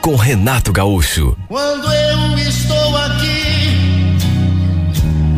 [0.00, 1.36] com Renato Gaúcho.
[1.48, 4.16] Quando eu estou aqui,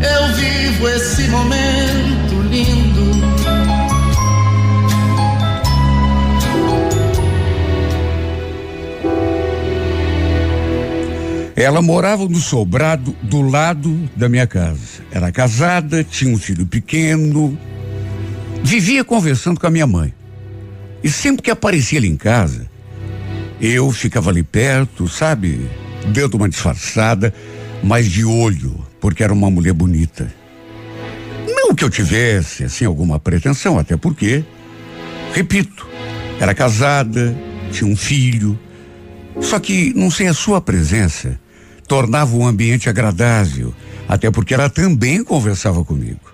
[0.01, 3.23] eu vivo esse momento lindo.
[11.57, 15.03] Ela morava no sobrado do lado da minha casa.
[15.11, 17.59] Era casada, tinha um filho pequeno.
[18.63, 20.15] Vivia conversando com a minha mãe.
[21.03, 22.72] E sempre que aparecia ali em casa,
[23.63, 25.71] eu ficava ali perto, sabe?
[26.09, 27.33] Dando uma disfarçada,
[27.81, 30.35] mas de olho, porque era uma mulher bonita.
[31.47, 34.45] Não que eu tivesse, assim, alguma pretensão, até porque,
[35.33, 35.87] repito,
[36.41, 37.37] era casada,
[37.71, 38.59] tinha um filho.
[39.41, 41.39] Só que, não sei, a sua presença
[41.87, 43.73] tornava o ambiente agradável,
[44.09, 46.33] até porque ela também conversava comigo.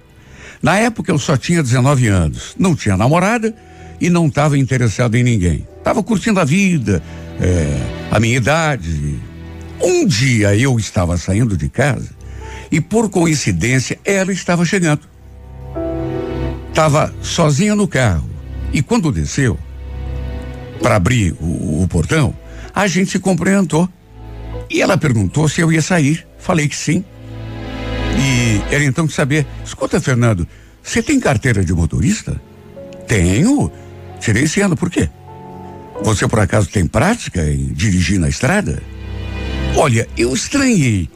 [0.62, 3.54] Na época eu só tinha 19 anos, não tinha namorada
[4.00, 5.66] e não estava interessado em ninguém.
[5.88, 7.02] Estava curtindo a vida,
[7.40, 9.18] é, a minha idade.
[9.80, 12.10] Um dia eu estava saindo de casa
[12.70, 15.00] e por coincidência ela estava chegando.
[16.68, 18.28] Estava sozinha no carro
[18.70, 19.58] e quando desceu
[20.82, 22.36] para abrir o, o portão,
[22.74, 23.88] a gente se cumprimentou.
[24.68, 26.26] E ela perguntou se eu ia sair.
[26.38, 27.02] Falei que sim.
[28.18, 30.46] E ela então quis saber: escuta, Fernando,
[30.82, 32.38] você tem carteira de motorista?
[33.06, 33.72] Tenho.
[34.20, 35.08] Tirei esse ano, por quê?
[36.02, 38.82] Você por acaso tem prática em dirigir na estrada?
[39.76, 41.08] Olha, eu estranhei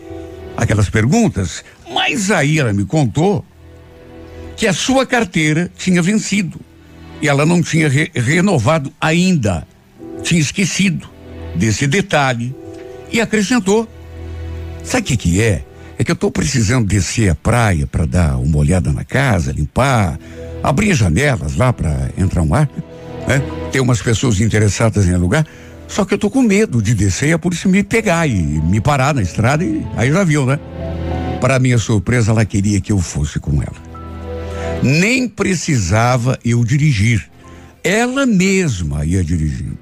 [0.56, 3.44] aquelas perguntas, mas aí ela me contou
[4.56, 6.60] que a sua carteira tinha vencido
[7.20, 9.66] e ela não tinha re renovado ainda.
[10.22, 11.08] Tinha esquecido
[11.54, 12.54] desse detalhe
[13.10, 13.88] e acrescentou:
[14.84, 15.64] Sabe o que, que é?
[15.98, 20.18] É que eu estou precisando descer a praia para dar uma olhada na casa, limpar,
[20.62, 22.68] abrir as janelas lá para entrar um ar.
[23.26, 23.42] Né?
[23.72, 25.46] Tem umas pessoas interessadas em alugar.
[25.88, 28.80] Só que eu tô com medo de descer e a polícia me pegar e me
[28.80, 30.58] parar na estrada e aí já viu, né?
[31.40, 33.92] Para minha surpresa, ela queria que eu fosse com ela.
[34.82, 37.28] Nem precisava eu dirigir.
[37.82, 39.78] Ela mesma ia dirigindo.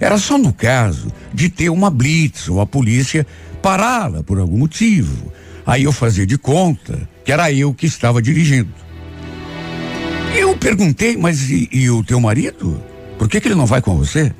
[0.00, 3.26] Era só no caso de ter uma blitz ou a polícia
[3.60, 5.32] pará-la por algum motivo.
[5.66, 8.72] Aí eu fazia de conta que era eu que estava dirigindo.
[10.34, 12.80] Eu perguntei, mas e, e o teu marido?
[13.18, 14.32] Por que, que ele não vai com você?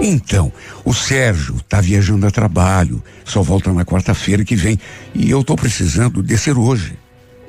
[0.00, 0.52] Então,
[0.84, 4.78] o Sérgio está viajando a trabalho, só volta na quarta-feira que vem
[5.14, 6.98] e eu estou precisando descer hoje.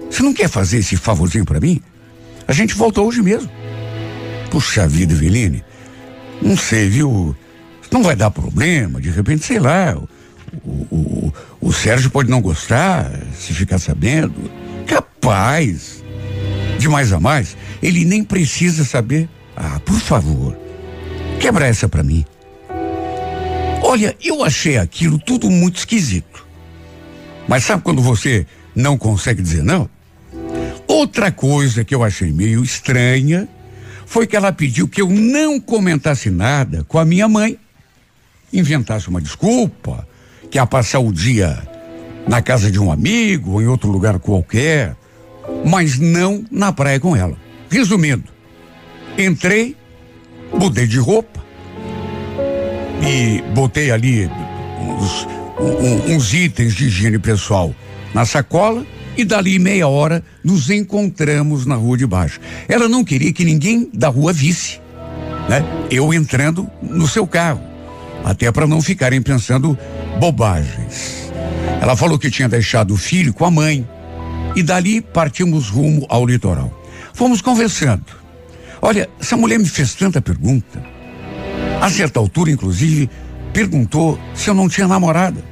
[0.10, 1.82] Você não quer fazer esse favorzinho para mim?
[2.48, 3.50] A gente volta hoje mesmo.
[4.50, 5.64] Puxa vida, Eveline,
[6.42, 7.36] não sei, viu?
[7.92, 9.96] Não vai dar problema, de repente, sei lá.
[10.64, 14.50] O, o, o Sérgio pode não gostar, se ficar sabendo.
[14.88, 16.04] Capaz.
[16.80, 19.30] De mais a mais, ele nem precisa saber.
[19.62, 20.58] Ah, por favor,
[21.38, 22.26] quebra essa para mim.
[23.84, 26.48] Olha, eu achei aquilo tudo muito esquisito.
[27.46, 29.90] Mas sabe quando você não consegue dizer não?
[30.88, 33.50] Outra coisa que eu achei meio estranha
[34.06, 37.60] foi que ela pediu que eu não comentasse nada com a minha mãe.
[38.54, 40.08] Inventasse uma desculpa,
[40.50, 41.62] que ia passar o dia
[42.26, 44.96] na casa de um amigo ou em outro lugar qualquer,
[45.66, 47.38] mas não na praia com ela.
[47.70, 48.39] Resumindo,
[49.18, 49.76] entrei,
[50.54, 51.40] mudei de roupa
[53.02, 54.30] e botei ali
[54.80, 55.28] uns,
[55.60, 57.74] um, uns itens de higiene pessoal
[58.14, 58.86] na sacola
[59.18, 62.40] e dali meia hora nos encontramos na rua de baixo.
[62.68, 64.80] Ela não queria que ninguém da rua visse,
[65.48, 65.64] né?
[65.92, 67.62] Eu entrando no seu carro,
[68.24, 69.78] até para não ficarem pensando
[70.20, 71.32] bobagens.
[71.82, 73.88] Ela falou que tinha deixado o filho com a mãe
[74.56, 76.74] e dali partimos rumo ao litoral.
[77.14, 78.19] Fomos conversando.
[78.82, 80.82] Olha, essa mulher me fez tanta pergunta.
[81.82, 83.10] A certa altura, inclusive,
[83.54, 85.44] perguntou se eu não tinha namorada.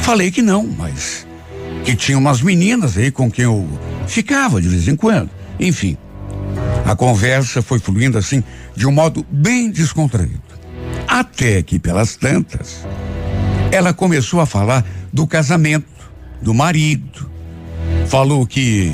[0.00, 1.26] Falei que não, mas
[1.84, 3.68] que tinha umas meninas aí com quem eu
[4.06, 5.30] ficava de vez em quando.
[5.58, 5.96] Enfim,
[6.84, 8.42] a conversa foi fluindo assim
[8.74, 10.42] de um modo bem descontraído.
[11.06, 12.84] Até que, pelas tantas,
[13.70, 16.10] ela começou a falar do casamento,
[16.42, 17.30] do marido.
[18.08, 18.92] Falou que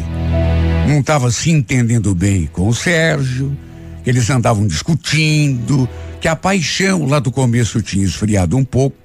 [0.92, 3.56] não estava se entendendo bem com o Sérgio,
[4.04, 5.88] eles andavam discutindo,
[6.20, 8.96] que a paixão lá do começo tinha esfriado um pouco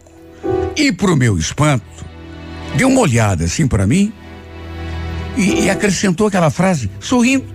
[0.76, 1.86] E pro meu espanto,
[2.76, 4.12] deu uma olhada assim para mim
[5.38, 7.46] e, e acrescentou aquela frase, sorrindo.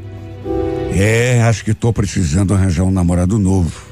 [0.94, 3.82] É, acho que tô precisando arranjar um namorado novo.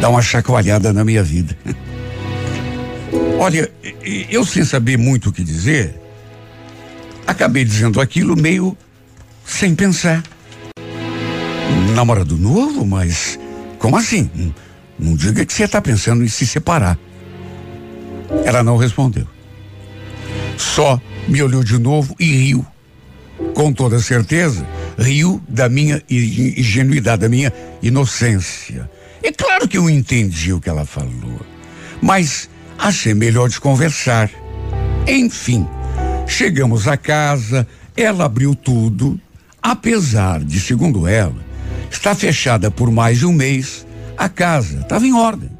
[0.00, 1.56] Dar uma chacoalhada na minha vida.
[3.38, 3.70] Olha,
[4.30, 6.00] eu sem saber muito o que dizer,
[7.26, 8.76] acabei dizendo aquilo meio
[9.44, 10.22] sem pensar.
[11.94, 13.38] Namorado novo, mas
[13.78, 14.30] como assim?
[14.98, 16.98] Não diga que você está pensando em se separar.
[18.44, 19.26] Ela não respondeu.
[20.56, 22.66] Só me olhou de novo e riu.
[23.54, 24.66] Com toda certeza,
[24.98, 27.52] riu da minha ingenuidade, da minha
[27.82, 28.88] inocência.
[29.22, 31.40] É claro que eu entendi o que ela falou,
[32.00, 32.48] mas
[32.78, 34.30] achei melhor desconversar.
[35.06, 35.66] Enfim,
[36.26, 37.66] chegamos à casa,
[37.96, 39.20] ela abriu tudo,
[39.62, 41.36] apesar de, segundo ela,
[41.90, 43.86] estar fechada por mais de um mês,
[44.18, 45.50] a casa estava em ordem.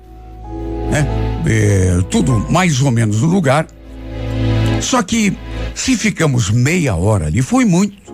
[0.90, 1.06] Né?
[1.46, 3.66] É, tudo mais ou menos no lugar.
[4.80, 5.36] Só que
[5.74, 8.12] se ficamos meia hora ali, foi muito.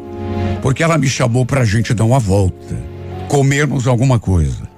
[0.60, 2.76] Porque ela me chamou para a gente dar uma volta,
[3.28, 4.68] comermos alguma coisa.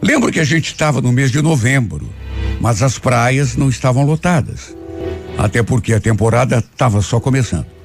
[0.00, 2.08] Lembro que a gente estava no mês de novembro,
[2.60, 4.76] mas as praias não estavam lotadas.
[5.36, 7.77] Até porque a temporada estava só começando.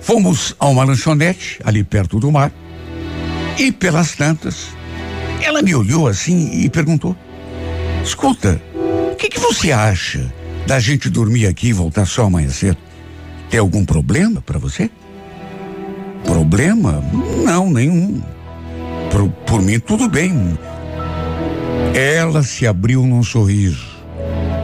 [0.00, 2.52] Fomos a uma lanchonete ali perto do mar
[3.58, 4.68] e pelas tantas
[5.42, 7.16] ela me olhou assim e perguntou:
[8.04, 8.60] Escuta,
[9.12, 10.32] o que, que você acha
[10.66, 12.78] da gente dormir aqui e voltar só amanhã cedo?
[13.48, 14.90] Tem algum problema para você?
[16.24, 17.02] Problema?
[17.44, 18.22] Não, nenhum.
[19.10, 20.58] Por, por mim, tudo bem.
[21.94, 23.88] Ela se abriu num sorriso.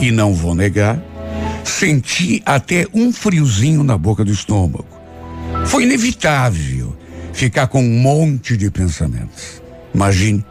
[0.00, 1.02] E não vou negar,
[1.64, 4.95] senti até um friozinho na boca do estômago.
[5.66, 6.96] Foi inevitável
[7.32, 9.62] ficar com um monte de pensamentos.
[9.94, 10.44] Imagine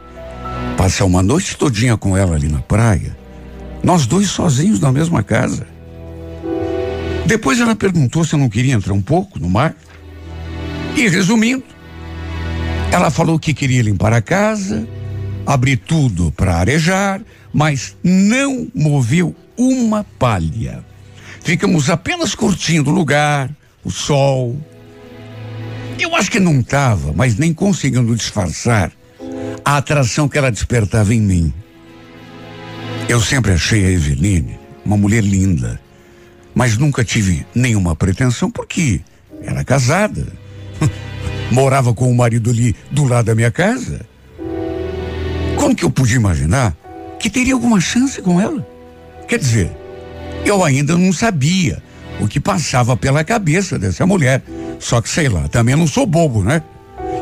[0.76, 3.16] Passar uma noite todinha com ela ali na praia.
[3.82, 5.66] Nós dois sozinhos na mesma casa.
[7.24, 9.74] Depois ela perguntou se eu não queria entrar um pouco no mar.
[10.94, 11.64] E resumindo,
[12.92, 14.86] ela falou que queria limpar a casa,
[15.46, 17.22] abrir tudo para arejar,
[17.52, 20.84] mas não moveu uma palha.
[21.42, 23.50] Ficamos apenas curtindo o lugar,
[23.82, 24.56] o sol.
[25.98, 28.92] Eu acho que não estava, mas nem conseguindo disfarçar
[29.64, 31.54] a atração que ela despertava em mim.
[33.08, 35.80] Eu sempre achei a Eveline uma mulher linda,
[36.54, 39.00] mas nunca tive nenhuma pretensão porque
[39.42, 40.26] era casada.
[41.50, 44.06] Morava com o marido ali do lado da minha casa.
[45.56, 46.76] Como que eu podia imaginar
[47.18, 48.66] que teria alguma chance com ela?
[49.26, 49.70] Quer dizer,
[50.44, 51.82] eu ainda não sabia
[52.20, 54.42] o que passava pela cabeça dessa mulher.
[54.78, 56.62] Só que sei lá, também não sou bobo, né?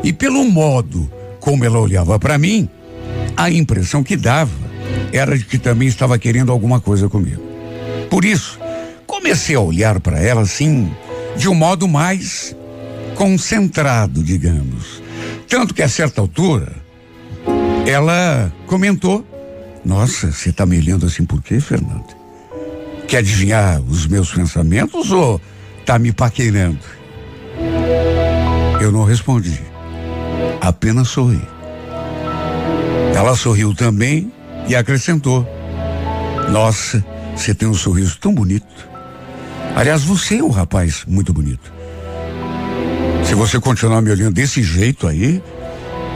[0.03, 1.09] E pelo modo
[1.39, 2.67] como ela olhava para mim,
[3.37, 4.51] a impressão que dava
[5.11, 7.41] era de que também estava querendo alguma coisa comigo.
[8.09, 8.59] Por isso,
[9.05, 10.91] comecei a olhar para ela assim,
[11.37, 12.55] de um modo mais
[13.15, 15.01] concentrado, digamos.
[15.47, 16.73] Tanto que a certa altura,
[17.85, 19.25] ela comentou:
[19.83, 22.24] Nossa, você está me olhando assim por quê, Fernando?
[23.07, 25.39] Quer adivinhar os meus pensamentos ou
[25.79, 26.79] está me paquerando?
[28.81, 29.61] Eu não respondi.
[30.59, 31.41] Apenas sorri.
[33.15, 34.31] Ela sorriu também
[34.67, 35.47] e acrescentou:
[36.51, 37.03] Nossa,
[37.35, 38.89] você tem um sorriso tão bonito.
[39.75, 41.73] Aliás, você é um rapaz muito bonito.
[43.23, 45.41] Se você continuar me olhando desse jeito aí,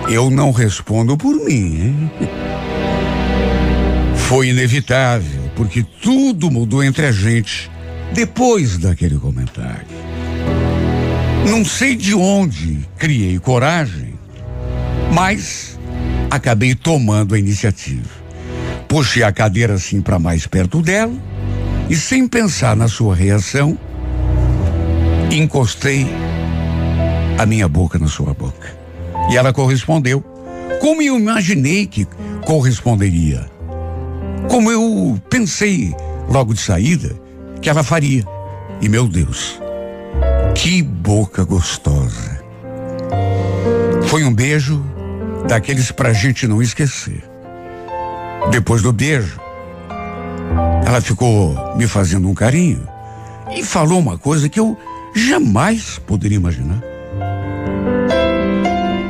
[0.07, 2.11] eu não respondo por mim, hein?
[4.27, 7.69] Foi inevitável, porque tudo mudou entre a gente
[8.13, 9.85] depois daquele comentário.
[11.45, 14.09] Não sei de onde criei coragem
[15.11, 15.77] mas
[16.29, 18.09] acabei tomando a iniciativa.
[18.87, 21.13] Puxei a cadeira assim para mais perto dela
[21.89, 23.77] e, sem pensar na sua reação,
[25.31, 26.07] encostei
[27.37, 28.77] a minha boca na sua boca.
[29.29, 30.21] E ela correspondeu,
[30.79, 32.07] como eu imaginei que
[32.45, 33.58] corresponderia.
[34.49, 35.95] Como eu pensei
[36.27, 37.15] logo de saída
[37.61, 38.23] que ela faria.
[38.81, 39.61] E meu Deus,
[40.55, 42.43] que boca gostosa.
[44.07, 44.83] Foi um beijo
[45.47, 47.23] daqueles pra gente não esquecer.
[48.49, 49.39] Depois do beijo,
[50.85, 52.87] ela ficou me fazendo um carinho
[53.55, 54.75] e falou uma coisa que eu
[55.15, 56.81] jamais poderia imaginar.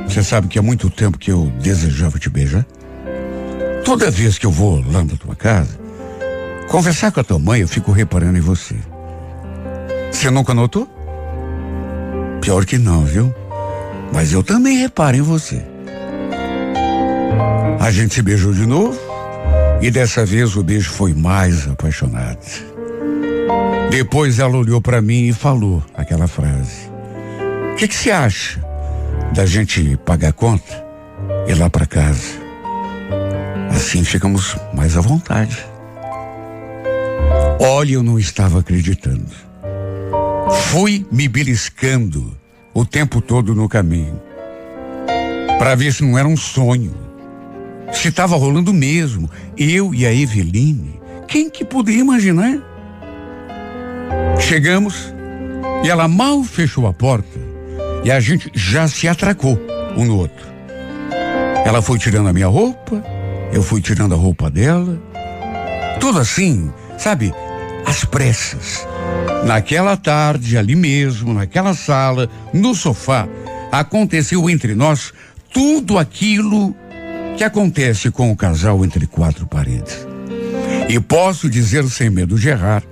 [0.05, 2.65] Você sabe que há muito tempo que eu desejava te beijar?
[3.83, 5.79] Toda vez que eu vou lá na tua casa,
[6.69, 8.75] conversar com a tua mãe, eu fico reparando em você.
[10.12, 10.88] Você nunca notou?
[12.41, 13.33] Pior que não, viu?
[14.13, 15.63] Mas eu também reparo em você.
[17.79, 19.00] A gente se beijou de novo
[19.81, 22.39] e dessa vez o beijo foi mais apaixonado.
[23.89, 26.89] Depois ela olhou para mim e falou aquela frase:
[27.71, 28.63] O que, você acha
[29.33, 30.86] da gente pagar a conta
[31.48, 32.49] e ir lá para casa?
[33.69, 35.57] Assim ficamos mais à vontade.
[37.59, 39.31] Olha, eu não estava acreditando.
[40.69, 42.35] Fui me beliscando
[42.73, 44.21] o tempo todo no caminho
[45.57, 46.93] para ver se não era um sonho.
[47.91, 49.29] Se estava rolando mesmo.
[49.57, 50.99] Eu e a Eveline.
[51.27, 52.59] Quem que poderia imaginar?
[54.39, 55.13] Chegamos
[55.83, 57.39] e ela mal fechou a porta
[58.03, 59.59] e a gente já se atracou
[59.97, 60.47] um no outro.
[61.65, 63.03] Ela foi tirando a minha roupa,
[63.51, 65.01] eu fui tirando a roupa dela.
[66.00, 67.34] Tudo assim, sabe,
[67.86, 68.88] às pressas.
[69.46, 73.27] Naquela tarde, ali mesmo, naquela sala, no sofá,
[73.72, 75.13] aconteceu entre nós
[75.53, 76.75] tudo aquilo
[77.38, 80.08] que acontece com o casal entre quatro paredes.
[80.88, 82.84] E posso dizer sem medo de errar,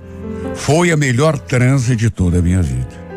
[0.54, 3.08] foi a melhor transe de toda a minha vida.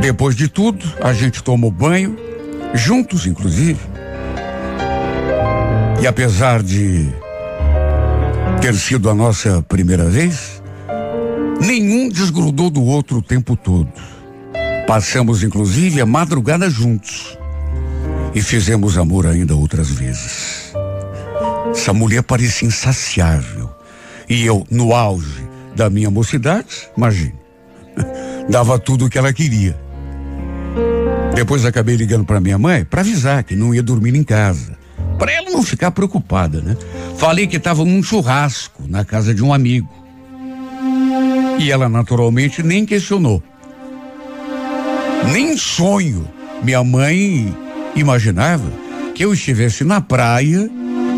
[0.00, 2.16] Depois de tudo, a gente tomou banho,
[2.74, 3.95] juntos inclusive.
[6.00, 7.08] E apesar de
[8.60, 10.62] ter sido a nossa primeira vez,
[11.60, 13.90] nenhum desgrudou do outro o tempo todo.
[14.86, 17.36] Passamos inclusive a madrugada juntos
[18.34, 20.72] e fizemos amor ainda outras vezes.
[21.70, 23.70] Essa mulher parecia insaciável.
[24.28, 27.34] E eu, no auge da minha mocidade, imagine,
[28.48, 29.78] dava tudo o que ela queria.
[31.34, 34.76] Depois acabei ligando para minha mãe para avisar que não ia dormir em casa.
[35.18, 36.76] Para ela não ficar preocupada, né?
[37.16, 39.88] Falei que estava num churrasco na casa de um amigo.
[41.58, 43.42] E ela naturalmente nem questionou.
[45.32, 46.28] Nem sonho
[46.62, 47.54] minha mãe
[47.94, 48.70] imaginava
[49.14, 50.70] que eu estivesse na praia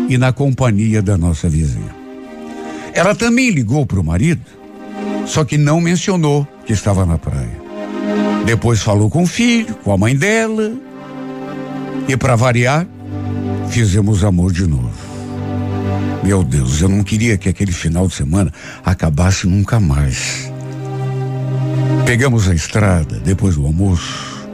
[0.07, 1.93] e na companhia da nossa vizinha.
[2.93, 4.41] Ela também ligou para o marido,
[5.25, 7.59] só que não mencionou que estava na praia.
[8.45, 10.73] Depois falou com o filho, com a mãe dela,
[12.07, 12.87] e para variar,
[13.69, 14.91] fizemos amor de novo.
[16.23, 18.51] Meu Deus, eu não queria que aquele final de semana
[18.83, 20.51] acabasse nunca mais.
[22.05, 24.47] Pegamos a estrada depois do almoço.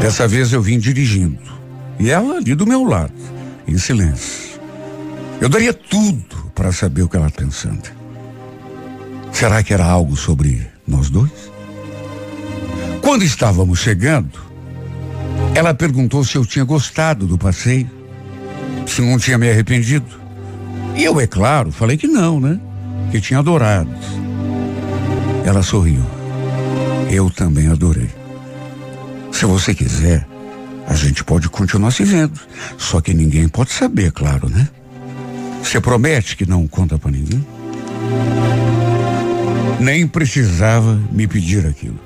[0.00, 1.38] Dessa vez eu vim dirigindo.
[1.98, 3.12] E ela ali do meu lado,
[3.66, 4.60] em silêncio.
[5.40, 7.82] Eu daria tudo para saber o que ela está pensando.
[9.32, 11.52] Será que era algo sobre nós dois?
[13.02, 14.43] Quando estávamos chegando,
[15.54, 17.88] ela perguntou se eu tinha gostado do passeio,
[18.86, 20.06] se não tinha me arrependido.
[20.96, 22.58] E eu, é claro, falei que não, né?
[23.10, 23.90] Que tinha adorado.
[25.44, 26.02] Ela sorriu.
[27.10, 28.10] Eu também adorei.
[29.30, 30.26] Se você quiser,
[30.88, 32.38] a gente pode continuar se vendo.
[32.76, 34.68] Só que ninguém pode saber, claro, né?
[35.62, 37.44] Você promete que não conta para ninguém?
[39.80, 41.98] Nem precisava me pedir aquilo.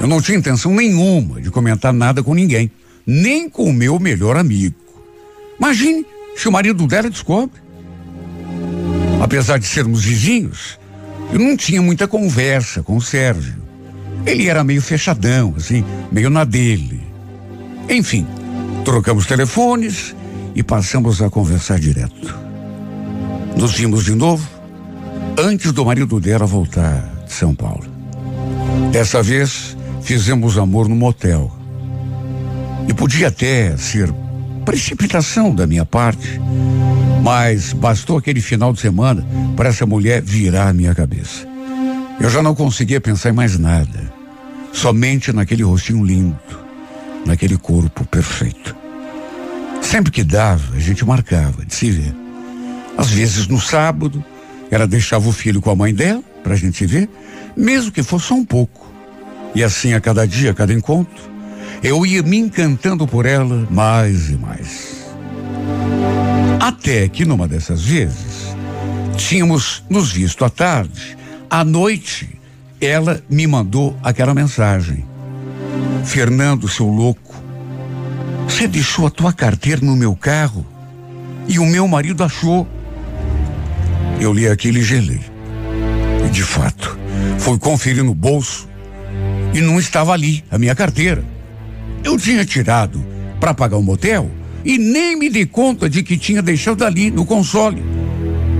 [0.00, 2.70] Eu não tinha intenção nenhuma de comentar nada com ninguém,
[3.06, 4.74] nem com o meu melhor amigo.
[5.58, 7.60] Imagine se o marido dela descobre.
[9.20, 10.78] Apesar de sermos vizinhos,
[11.30, 13.60] eu não tinha muita conversa com o Sérgio.
[14.24, 17.02] Ele era meio fechadão, assim, meio na dele.
[17.88, 18.26] Enfim,
[18.84, 20.16] trocamos telefones
[20.54, 22.34] e passamos a conversar direto.
[23.56, 24.48] Nos vimos de novo
[25.38, 27.84] antes do marido dela voltar de São Paulo.
[28.90, 31.50] Dessa vez, fizemos amor no motel.
[32.88, 34.12] E podia até ser
[34.64, 36.40] precipitação da minha parte,
[37.22, 39.26] mas bastou aquele final de semana
[39.56, 41.46] para essa mulher virar a minha cabeça.
[42.20, 44.12] Eu já não conseguia pensar em mais nada.
[44.72, 46.38] Somente naquele rostinho lindo,
[47.26, 48.76] naquele corpo perfeito.
[49.80, 52.14] Sempre que dava, a gente marcava de se ver.
[52.96, 54.22] Às vezes no sábado,
[54.70, 57.08] ela deixava o filho com a mãe dela para a gente se ver,
[57.56, 58.79] mesmo que fosse só um pouco.
[59.54, 61.30] E assim a cada dia, a cada encontro,
[61.82, 65.06] eu ia me encantando por ela mais e mais.
[66.60, 68.54] Até que numa dessas vezes,
[69.16, 71.16] tínhamos nos visto à tarde,
[71.48, 72.38] à noite,
[72.80, 75.04] ela me mandou aquela mensagem.
[76.04, 77.34] Fernando, seu louco,
[78.48, 80.66] você deixou a tua carteira no meu carro
[81.48, 82.66] e o meu marido achou.
[84.20, 85.20] Eu li aquilo e gelei.
[86.24, 86.98] E de fato,
[87.38, 88.69] fui conferir no bolso
[89.52, 91.24] e não estava ali a minha carteira.
[92.04, 93.04] Eu tinha tirado
[93.38, 94.30] para pagar o um motel
[94.64, 97.82] e nem me dei conta de que tinha deixado ali no console.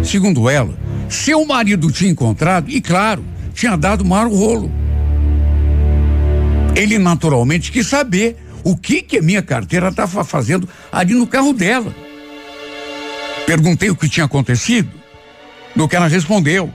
[0.02, 0.74] Segundo ela,
[1.08, 4.70] seu marido tinha encontrado e, claro, tinha dado mau rolo.
[6.74, 11.52] Ele naturalmente quis saber o que que a minha carteira estava fazendo ali no carro
[11.52, 11.94] dela.
[13.46, 14.88] Perguntei o que tinha acontecido
[15.74, 16.70] do que ela respondeu.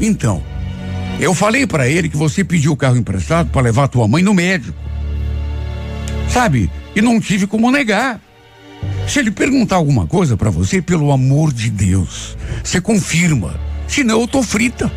[0.00, 0.42] Então,
[1.20, 4.32] eu falei para ele que você pediu o carro emprestado para levar tua mãe no
[4.32, 4.78] médico.
[6.28, 6.70] Sabe?
[6.94, 8.20] E não tive como negar.
[9.08, 13.58] Se ele perguntar alguma coisa para você, pelo amor de Deus, você confirma.
[13.88, 14.90] Senão eu tô frita.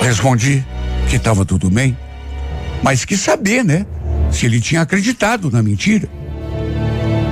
[0.00, 0.64] Respondi
[1.08, 1.96] que estava tudo bem,
[2.82, 3.84] mas quis saber, né?
[4.30, 6.08] Se ele tinha acreditado na mentira.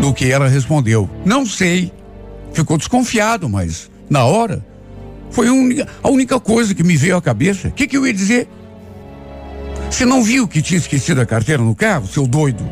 [0.00, 1.92] Do que ela respondeu: Não sei.
[2.52, 4.64] Ficou desconfiado, mas na hora
[5.32, 7.68] foi a única coisa que me veio à cabeça.
[7.68, 8.48] O que, que eu ia dizer?
[9.90, 12.64] Você não viu que tinha esquecido a carteira no carro, seu doido?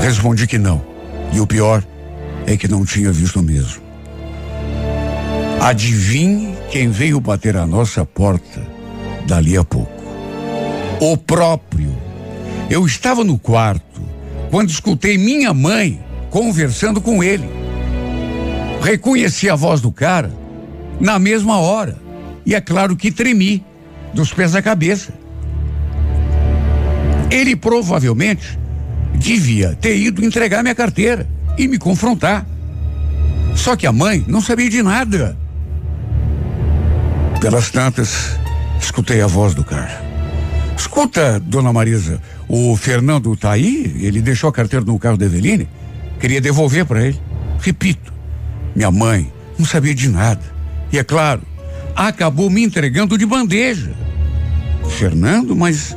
[0.00, 0.84] Respondi que não.
[1.32, 1.84] E o pior
[2.46, 3.82] é que não tinha visto mesmo.
[5.60, 8.66] Adivinhe quem veio bater a nossa porta
[9.26, 9.92] dali a pouco.
[11.00, 11.94] O próprio.
[12.68, 14.02] Eu estava no quarto
[14.50, 17.63] quando escutei minha mãe conversando com ele.
[18.84, 20.30] Reconheci a voz do cara
[21.00, 21.96] na mesma hora.
[22.44, 23.64] E é claro que tremi,
[24.12, 25.14] dos pés à cabeça.
[27.30, 28.58] Ele provavelmente
[29.14, 31.26] devia ter ido entregar minha carteira
[31.56, 32.46] e me confrontar.
[33.56, 35.34] Só que a mãe não sabia de nada.
[37.40, 38.38] Pelas tantas,
[38.78, 40.04] escutei a voz do cara.
[40.76, 43.96] Escuta, dona Marisa, o Fernando tá aí?
[44.00, 45.66] Ele deixou a carteira no carro da Eveline?
[46.20, 47.18] Queria devolver para ele.
[47.60, 48.13] Repito,
[48.74, 50.42] minha mãe não sabia de nada.
[50.92, 51.42] E é claro,
[51.94, 53.92] acabou me entregando de bandeja.
[54.90, 55.96] Fernando, mas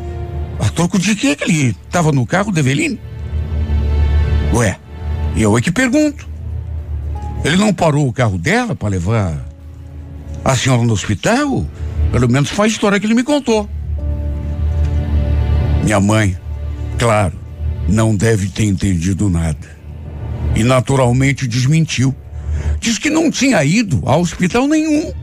[0.60, 3.00] a troco de que ele estava no carro da Eveline?
[4.54, 4.78] Ué,
[5.36, 6.28] eu é que pergunto.
[7.44, 9.46] Ele não parou o carro dela para levar
[10.44, 11.66] a senhora no hospital?
[12.12, 13.70] Pelo menos foi a história que ele me contou.
[15.84, 16.38] Minha mãe,
[16.98, 17.34] claro,
[17.88, 19.78] não deve ter entendido nada.
[20.56, 22.16] E naturalmente desmentiu.
[22.80, 25.14] Diz que não tinha ido a hospital nenhum.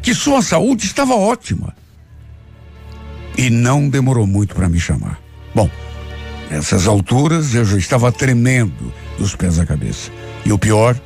[0.00, 1.74] Que sua saúde estava ótima.
[3.36, 5.20] E não demorou muito para me chamar.
[5.54, 5.70] Bom,
[6.50, 10.10] nessas alturas eu já estava tremendo dos pés à cabeça.
[10.44, 10.98] E o pior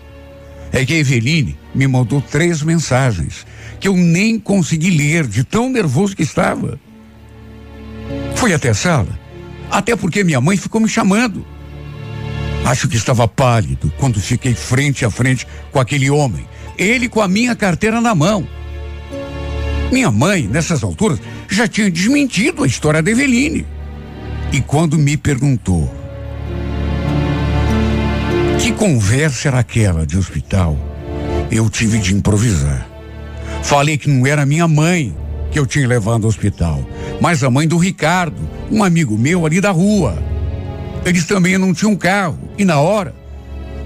[0.72, 3.46] é que a Eveline me mandou três mensagens
[3.78, 6.78] que eu nem consegui ler de tão nervoso que estava.
[8.34, 9.18] Fui até a sala,
[9.70, 11.46] até porque minha mãe ficou me chamando.
[12.66, 16.44] Acho que estava pálido quando fiquei frente a frente com aquele homem,
[16.76, 18.44] ele com a minha carteira na mão.
[19.92, 23.64] Minha mãe, nessas alturas, já tinha desmentido a história da Eveline.
[24.52, 25.88] E quando me perguntou
[28.60, 30.76] que conversa era aquela de hospital,
[31.52, 32.84] eu tive de improvisar.
[33.62, 35.16] Falei que não era minha mãe
[35.52, 36.84] que eu tinha levado ao hospital,
[37.20, 40.35] mas a mãe do Ricardo, um amigo meu ali da rua.
[41.06, 43.14] Eles também não tinham carro e na hora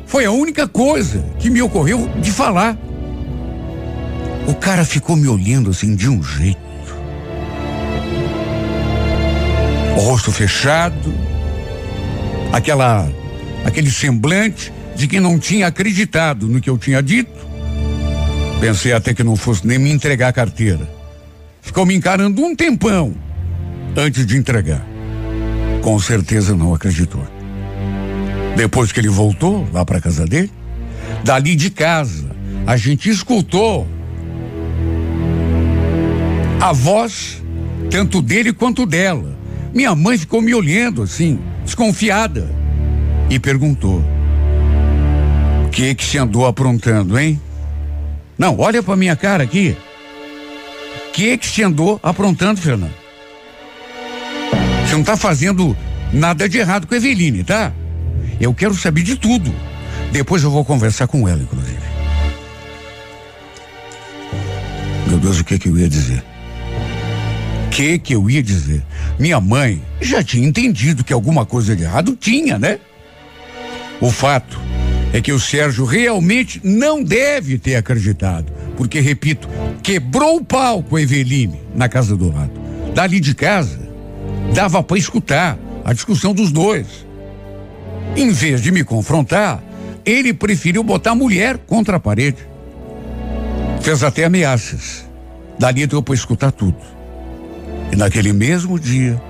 [0.07, 2.79] foi a única coisa que me ocorreu de falar.
[4.49, 6.59] O cara ficou me olhando assim de um jeito.
[9.99, 11.15] O rosto fechado,
[12.51, 13.07] aquela
[13.67, 17.47] aquele semblante de que não tinha acreditado no que eu tinha dito.
[18.61, 20.89] Pensei até que não fosse nem me entregar a carteira.
[21.61, 23.15] Ficou me encarando um tempão
[23.95, 24.90] antes de entregar.
[25.83, 27.27] Com certeza não acreditou.
[28.57, 30.51] Depois que ele voltou lá para casa dele,
[31.25, 32.31] dali de casa,
[32.67, 33.87] a gente escutou
[36.61, 37.43] a voz
[37.91, 39.39] tanto dele quanto dela.
[39.73, 42.51] Minha mãe ficou me olhando assim, desconfiada,
[43.31, 44.05] e perguntou:
[45.67, 47.41] "O que que se andou aprontando, hein?"
[48.37, 49.77] Não, olha para minha cara aqui.
[51.09, 53.00] O que que se andou aprontando, Fernando?
[54.91, 55.77] Você não tá fazendo
[56.13, 57.73] nada de errado com a Eveline, tá?
[58.41, 59.55] Eu quero saber de tudo.
[60.11, 61.79] Depois eu vou conversar com ela, inclusive.
[65.07, 66.25] Meu Deus, o que que eu ia dizer?
[67.67, 68.83] O que que eu ia dizer?
[69.17, 72.81] Minha mãe já tinha entendido que alguma coisa de errado tinha, né?
[74.01, 74.59] O fato
[75.13, 79.49] é que o Sérgio realmente não deve ter acreditado, porque, repito,
[79.85, 82.51] quebrou o pau com a Eveline na casa do lado.
[82.93, 83.80] Dali de casa,
[84.55, 87.07] dava para escutar a discussão dos dois.
[88.17, 89.63] Em vez de me confrontar,
[90.05, 92.39] ele preferiu botar a mulher contra a parede.
[93.81, 95.09] Fez até ameaças.
[95.59, 96.79] Dali deu para escutar tudo.
[97.93, 99.21] E naquele mesmo dia,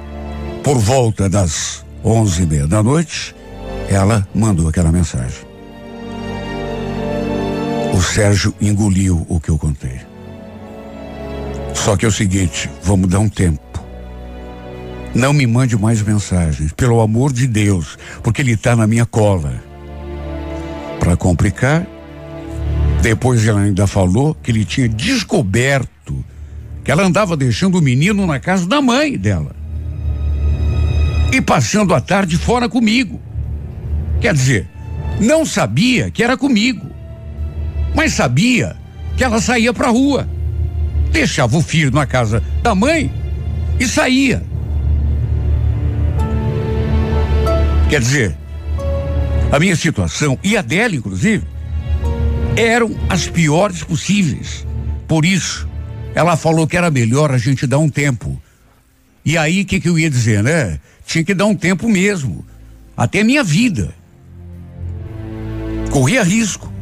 [0.63, 3.35] por volta das onze e meia da noite,
[3.89, 5.49] ela mandou aquela mensagem.
[7.95, 10.01] O Sérgio engoliu o que eu contei.
[11.75, 13.70] Só que é o seguinte, vamos dar um tempo.
[15.15, 19.63] Não me mande mais mensagens, pelo amor de Deus, porque ele está na minha cola.
[21.01, 21.87] para complicar,
[23.03, 26.25] depois ela ainda falou que ele tinha descoberto
[26.85, 29.57] que ela andava deixando o menino na casa da mãe dela
[31.33, 33.21] e passando a tarde fora comigo.
[34.21, 34.69] Quer dizer,
[35.21, 36.87] não sabia que era comigo,
[37.95, 38.77] mas sabia
[39.17, 40.29] que ela saía para rua,
[41.11, 43.11] deixava o filho na casa da mãe
[43.79, 44.43] e saía.
[47.91, 48.37] Quer dizer,
[49.51, 51.45] a minha situação e a dela, inclusive,
[52.57, 54.65] eram as piores possíveis.
[55.09, 55.69] Por isso,
[56.15, 58.41] ela falou que era melhor a gente dar um tempo.
[59.25, 60.79] E aí, o que, que eu ia dizer, né?
[61.05, 62.47] Tinha que dar um tempo mesmo.
[62.97, 63.93] Até minha vida.
[65.91, 66.73] Corria risco.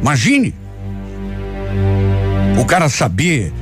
[0.00, 0.54] Imagine.
[2.58, 3.52] O cara saber,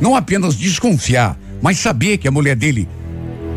[0.00, 2.88] não apenas desconfiar, mas saber que a mulher dele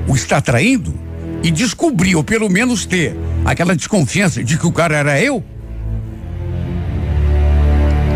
[0.06, 1.03] o está traindo
[1.44, 5.44] e descobrir, ou pelo menos ter aquela desconfiança de que o cara era eu,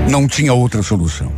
[0.10, 1.32] não tinha outra solução.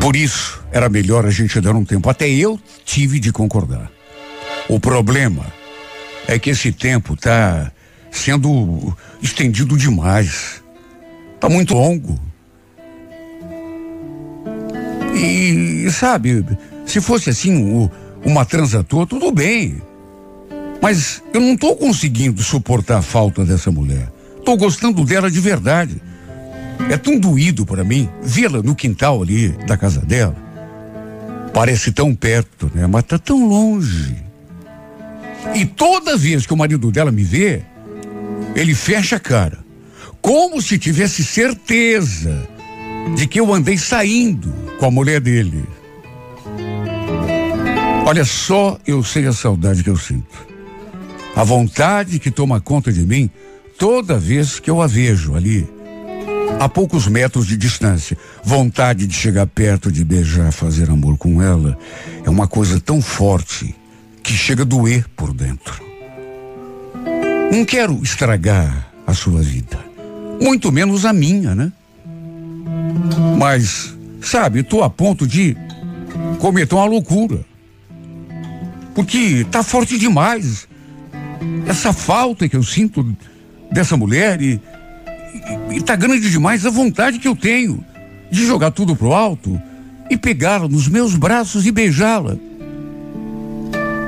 [0.00, 2.10] Por isso, era melhor a gente dar um tempo.
[2.10, 3.88] Até eu tive de concordar.
[4.68, 5.46] O problema
[6.26, 7.70] é que esse tempo está
[8.10, 10.60] sendo estendido demais.
[11.36, 12.18] Está muito longo.
[15.14, 16.44] E, sabe,
[16.84, 17.88] se fosse assim,
[18.24, 19.82] uma transa toda, tudo bem.
[20.80, 24.12] Mas eu não estou conseguindo suportar a falta dessa mulher.
[24.38, 26.02] Estou gostando dela de verdade.
[26.90, 30.36] É tão doído para mim vê-la no quintal ali da casa dela.
[31.54, 32.86] Parece tão perto, né?
[32.86, 34.16] Mas tá tão longe.
[35.54, 37.62] E toda vez que o marido dela me vê,
[38.54, 39.58] ele fecha a cara,
[40.20, 42.48] como se tivesse certeza
[43.16, 45.64] de que eu andei saindo com a mulher dele.
[48.04, 50.46] Olha só, eu sei a saudade que eu sinto.
[51.36, 53.30] A vontade que toma conta de mim
[53.78, 55.66] toda vez que eu a vejo ali,
[56.60, 58.18] a poucos metros de distância.
[58.42, 61.78] Vontade de chegar perto, de beijar, fazer amor com ela,
[62.24, 63.74] é uma coisa tão forte
[64.22, 65.82] que chega a doer por dentro.
[67.52, 69.78] Não quero estragar a sua vida,
[70.40, 71.72] muito menos a minha, né?
[73.38, 75.56] Mas, sabe, estou a ponto de
[76.38, 77.51] cometer uma loucura.
[78.94, 80.68] Porque tá forte demais
[81.66, 83.16] essa falta que eu sinto
[83.70, 84.60] dessa mulher e,
[85.70, 87.84] e, e tá grande demais a vontade que eu tenho
[88.30, 89.60] de jogar tudo pro alto
[90.10, 92.36] e pegá-la nos meus braços e beijá-la.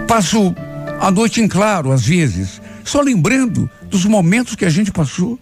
[0.07, 0.55] Passo
[1.01, 5.38] a noite em claro, às vezes, só lembrando dos momentos que a gente passou.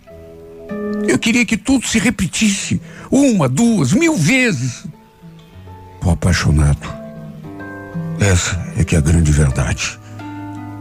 [1.07, 4.85] Eu queria que tudo se repetisse, uma, duas, mil vezes.
[6.01, 7.02] Tô apaixonado.
[8.21, 9.99] Essa é que é a grande verdade.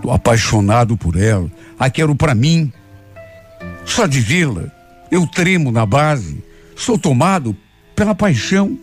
[0.01, 1.49] Tô apaixonado por ela.
[1.79, 2.71] A quero para mim.
[3.85, 4.65] Só de vê-la,
[5.09, 6.43] eu tremo na base.
[6.75, 7.55] Sou tomado
[7.95, 8.77] pela paixão.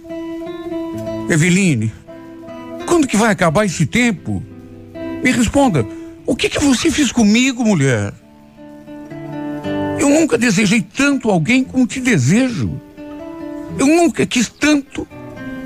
[1.29, 1.93] Eveline,
[2.87, 4.43] quando que vai acabar esse tempo?
[5.23, 5.85] Me responda,
[6.25, 8.13] o que que você fez comigo, mulher?
[9.99, 12.81] Eu nunca desejei tanto alguém como te desejo.
[13.79, 15.07] Eu nunca quis tanto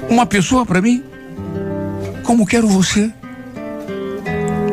[0.09, 1.03] uma pessoa para mim
[2.23, 3.13] como quero você.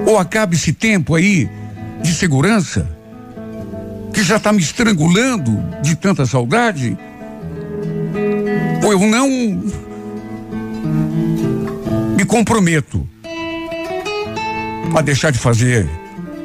[0.05, 1.49] Ou acaba esse tempo aí
[2.01, 2.89] de segurança
[4.13, 6.97] que já está me estrangulando de tanta saudade.
[8.83, 9.29] Ou eu não
[12.15, 13.07] me comprometo
[14.95, 15.87] a deixar de fazer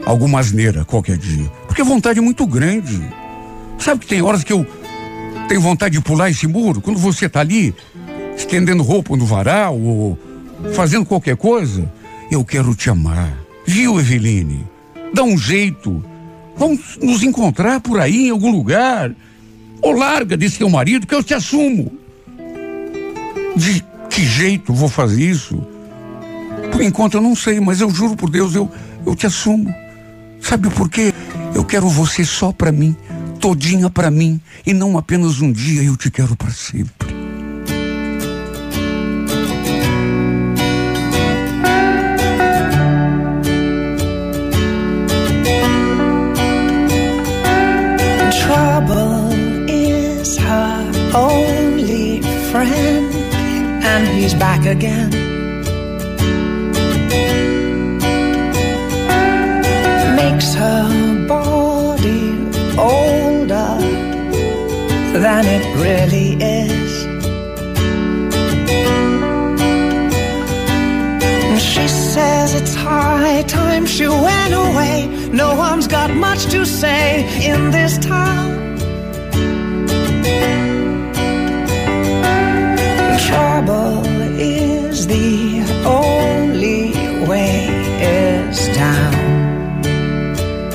[0.04, 1.50] alguma asneira qualquer dia.
[1.66, 3.00] Porque a vontade é muito grande.
[3.78, 4.66] Sabe que tem horas que eu
[5.48, 6.80] tenho vontade de pular esse muro?
[6.80, 7.74] Quando você está ali,
[8.36, 10.18] estendendo roupa no varal ou
[10.72, 11.90] fazendo qualquer coisa,
[12.30, 13.32] eu quero te amar.
[13.66, 14.66] Viu, Eveline?
[15.12, 16.04] Dá um jeito.
[16.56, 19.12] Vamos nos encontrar por aí em algum lugar.
[19.82, 21.92] Ou larga desse teu marido que eu te assumo.
[23.56, 25.62] De que jeito vou fazer isso?
[26.72, 28.70] Por enquanto eu não sei, mas eu juro por Deus, eu,
[29.06, 29.72] eu te assumo.
[30.40, 31.12] Sabe por quê?
[31.54, 32.96] Eu quero você só para mim,
[33.40, 37.03] todinha para mim, e não apenas um dia, eu te quero para sempre.
[54.24, 55.10] He's back again.
[60.16, 62.24] Makes her body
[62.78, 63.72] older
[65.24, 66.30] than it really
[66.62, 66.92] is.
[71.70, 77.06] She says it's high time she went away No one's got much to say
[77.50, 78.53] in this town.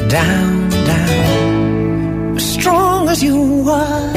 [0.09, 2.35] Down, down.
[2.35, 4.13] As Strong as you are,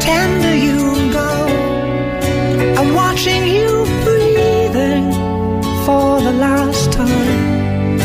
[0.00, 0.78] tender you
[1.12, 1.32] go.
[2.78, 3.70] I'm watching you
[4.04, 5.12] breathing
[5.84, 7.98] for the last time.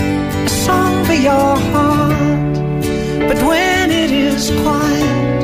[0.45, 2.55] A song for your heart,
[3.29, 5.43] but when it is quiet,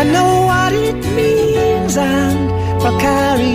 [0.00, 2.38] I know what it means and
[2.82, 3.53] I'll carry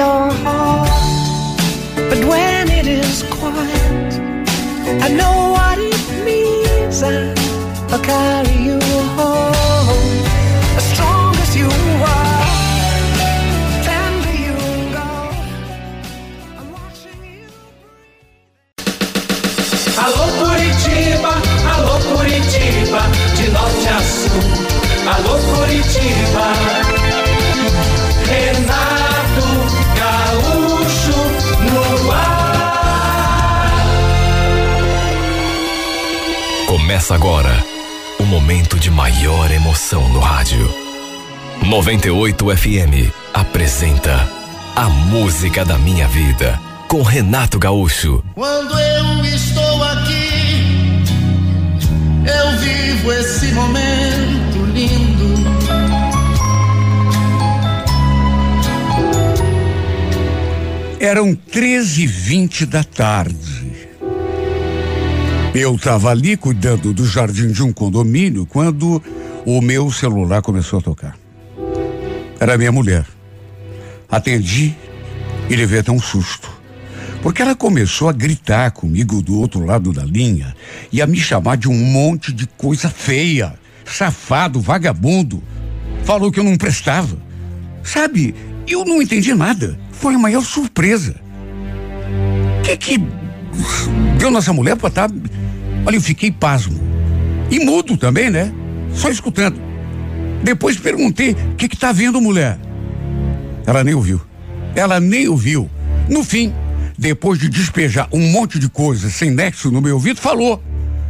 [0.00, 0.88] your heart,
[2.08, 4.12] but when it is quiet,
[5.06, 5.39] I know
[37.10, 37.64] Começa agora
[38.20, 40.72] o momento de maior emoção no rádio.
[41.66, 44.30] 98 FM apresenta
[44.76, 48.22] A Música da Minha Vida com Renato Gaúcho.
[48.34, 51.02] Quando eu estou aqui,
[52.26, 55.50] eu vivo esse momento lindo.
[61.00, 63.69] Eram 13 e 20 da tarde.
[65.52, 69.02] Eu estava ali cuidando do jardim de um condomínio quando
[69.44, 71.16] o meu celular começou a tocar.
[72.38, 73.04] Era minha mulher.
[74.08, 74.76] Atendi
[75.48, 76.48] e levei até um susto.
[77.20, 80.54] Porque ela começou a gritar comigo do outro lado da linha
[80.92, 85.42] e a me chamar de um monte de coisa feia, safado, vagabundo.
[86.04, 87.18] Falou que eu não prestava.
[87.82, 88.36] Sabe,
[88.68, 89.76] eu não entendi nada.
[89.90, 91.16] Foi a maior surpresa.
[92.62, 92.98] Que que
[94.16, 95.10] deu nessa mulher pra estar.
[95.86, 96.80] Olha, eu fiquei pasmo.
[97.50, 98.52] E mudo também, né?
[98.94, 99.60] Só escutando.
[100.42, 102.58] Depois perguntei: o que que tá vendo, mulher?
[103.66, 104.20] Ela nem ouviu.
[104.74, 105.68] Ela nem ouviu.
[106.08, 106.52] No fim,
[106.96, 110.62] depois de despejar um monte de coisa sem nexo no meu ouvido, falou: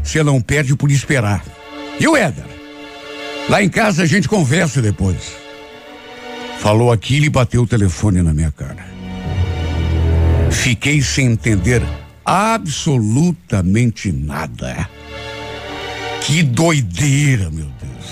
[0.02, 1.44] você não perde por esperar.
[1.98, 2.44] E o Éder?
[3.48, 5.34] Lá em casa a gente conversa depois.
[6.58, 8.86] Falou aquilo e bateu o telefone na minha cara.
[10.50, 11.82] Fiquei sem entender
[12.30, 14.88] absolutamente nada.
[16.20, 18.06] Que doideira, meu Deus.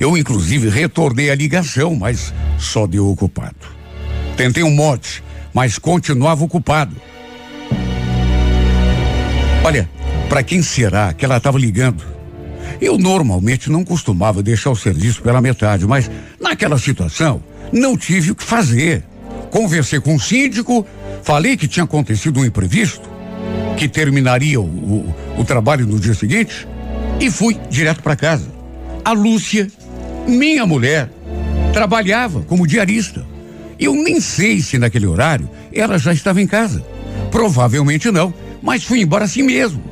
[0.00, 3.54] Eu, inclusive, retornei a ligação, mas só deu ocupado.
[4.36, 5.22] Tentei um mote,
[5.54, 6.96] mas continuava ocupado.
[9.62, 9.88] Olha,
[10.28, 12.02] para quem será que ela estava ligando?
[12.80, 17.40] Eu normalmente não costumava deixar o serviço pela metade, mas naquela situação
[17.72, 19.04] não tive o que fazer.
[19.52, 20.84] Conversei com o síndico,
[21.22, 23.11] falei que tinha acontecido um imprevisto,
[23.76, 26.66] que terminaria o, o, o trabalho no dia seguinte
[27.20, 28.46] e fui direto para casa.
[29.04, 29.68] A Lúcia,
[30.26, 31.10] minha mulher,
[31.72, 33.24] trabalhava como diarista
[33.78, 36.84] Eu nem sei se naquele horário ela já estava em casa.
[37.30, 38.32] Provavelmente não,
[38.62, 39.82] mas fui embora assim mesmo.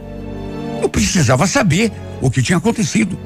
[0.82, 1.90] Eu precisava saber
[2.20, 3.18] o que tinha acontecido.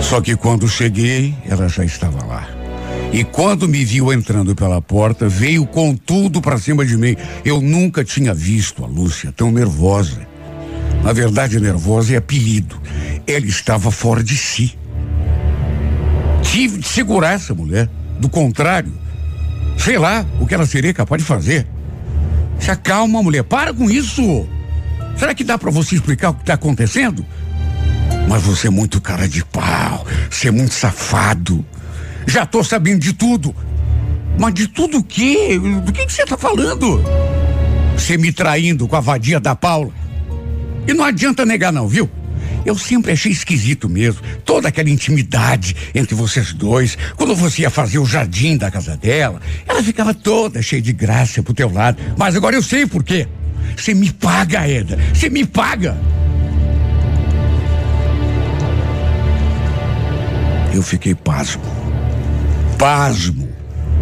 [0.00, 2.57] Só que quando cheguei, ela já estava lá.
[3.12, 7.16] E quando me viu entrando pela porta, veio com tudo para cima de mim.
[7.44, 10.26] Eu nunca tinha visto a Lúcia tão nervosa.
[11.02, 12.80] Na verdade, nervosa é apelido.
[13.26, 14.76] Ela estava fora de si.
[16.42, 17.88] Tive de segurar essa mulher.
[18.18, 18.92] Do contrário,
[19.78, 21.66] sei lá o que ela seria capaz de fazer.
[22.58, 23.44] Se acalma, mulher.
[23.44, 24.46] Para com isso.
[25.16, 27.24] Será que dá para você explicar o que está acontecendo?
[28.28, 30.06] Mas você é muito cara de pau.
[30.28, 31.64] Você é muito safado.
[32.28, 33.56] Já tô sabendo de tudo.
[34.38, 35.58] Mas de tudo o quê?
[35.58, 37.02] Do que você tá falando?
[37.96, 39.90] Você me traindo com a vadia da Paula.
[40.86, 42.08] E não adianta negar não, viu?
[42.66, 44.20] Eu sempre achei esquisito mesmo.
[44.44, 46.98] Toda aquela intimidade entre vocês dois.
[47.16, 51.42] Quando você ia fazer o jardim da casa dela, ela ficava toda cheia de graça
[51.42, 51.96] pro teu lado.
[52.18, 53.26] Mas agora eu sei por quê.
[53.74, 54.98] Você me paga, Eda.
[55.14, 55.96] Você me paga.
[60.74, 61.77] Eu fiquei pasmo.
[62.78, 63.48] Pasmo.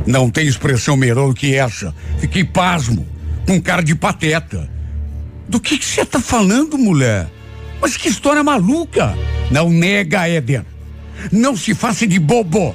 [0.07, 1.95] Não tem expressão melhor do que essa.
[2.19, 3.07] Fiquei pasmo.
[3.47, 4.71] Com cara de pateta.
[5.49, 7.29] Do que você tá falando, mulher?
[7.81, 9.17] Mas que história maluca!
[9.51, 10.65] Não nega, Éder.
[11.33, 12.75] Não se faça de bobo.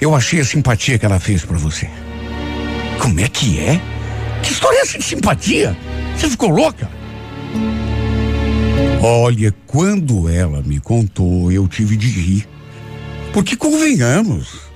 [0.00, 1.88] Eu achei a simpatia que ela fez para você.
[2.98, 3.80] Como é que é?
[4.42, 5.76] Que história é essa de simpatia?
[6.16, 6.90] Você ficou louca?
[9.00, 12.48] Olha, quando ela me contou, eu tive de rir.
[13.32, 14.71] Porque convenhamos,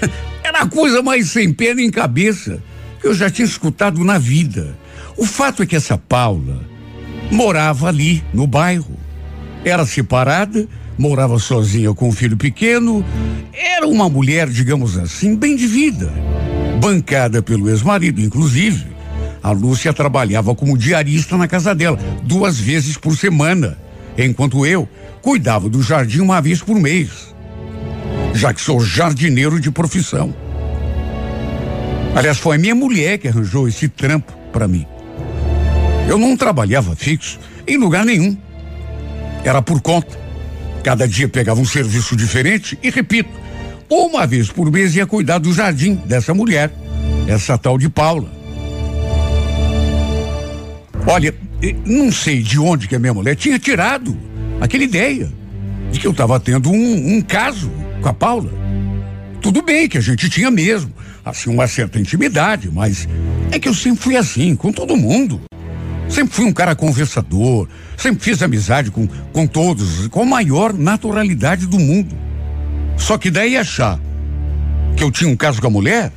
[0.42, 2.62] era a coisa mais sem pé nem cabeça
[3.00, 4.76] que eu já tinha escutado na vida.
[5.16, 6.60] O fato é que essa Paula
[7.30, 8.98] morava ali, no bairro.
[9.64, 13.04] Era separada, morava sozinha com um filho pequeno.
[13.52, 16.12] Era uma mulher, digamos assim, bem de vida.
[16.80, 18.86] Bancada pelo ex-marido, inclusive.
[19.42, 23.78] A Lúcia trabalhava como diarista na casa dela, duas vezes por semana,
[24.18, 24.86] enquanto eu
[25.22, 27.29] cuidava do jardim uma vez por mês.
[28.34, 30.34] Já que sou jardineiro de profissão.
[32.14, 34.86] Aliás, foi minha mulher que arranjou esse trampo para mim.
[36.08, 38.36] Eu não trabalhava fixo em lugar nenhum.
[39.44, 40.18] Era por conta.
[40.82, 43.30] Cada dia pegava um serviço diferente e repito,
[43.88, 46.72] uma vez por mês ia cuidar do jardim dessa mulher,
[47.28, 48.30] essa tal de Paula.
[51.06, 51.34] Olha,
[51.84, 54.16] não sei de onde que a minha mulher tinha tirado
[54.60, 55.30] aquela ideia
[55.90, 58.50] de que eu estava tendo um, um caso com a Paula.
[59.40, 60.92] Tudo bem que a gente tinha mesmo,
[61.24, 63.08] assim, uma certa intimidade, mas
[63.50, 65.40] é que eu sempre fui assim, com todo mundo.
[66.08, 71.66] Sempre fui um cara conversador, sempre fiz amizade com, com todos, com a maior naturalidade
[71.66, 72.16] do mundo.
[72.96, 73.98] Só que daí achar
[74.96, 76.12] que eu tinha um caso com a mulher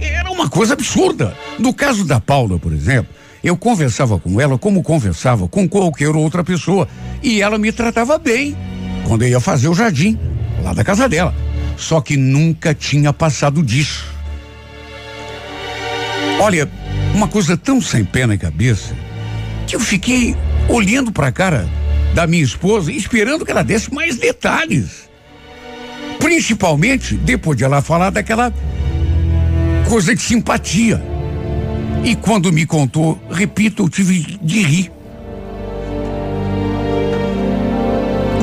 [0.00, 1.36] era uma coisa absurda.
[1.58, 3.12] No caso da Paula, por exemplo,
[3.44, 6.88] eu conversava com ela como conversava com qualquer outra pessoa
[7.22, 8.56] e ela me tratava bem
[9.06, 10.18] quando eu ia fazer o jardim
[10.68, 11.34] lá da casa dela.
[11.76, 14.06] Só que nunca tinha passado disso.
[16.40, 16.70] Olha,
[17.14, 18.94] uma coisa tão sem pena e cabeça
[19.66, 20.36] que eu fiquei
[20.68, 21.68] olhando para a cara
[22.14, 25.08] da minha esposa esperando que ela desse mais detalhes.
[26.18, 28.52] Principalmente depois de ela falar daquela
[29.88, 31.02] coisa de simpatia.
[32.04, 34.97] E quando me contou, repito, eu tive de rir.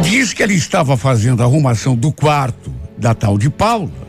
[0.05, 4.07] Diz que ela estava fazendo a arrumação do quarto da tal de Paula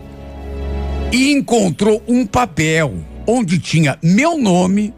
[1.11, 2.95] e encontrou um papel
[3.27, 4.93] onde tinha meu nome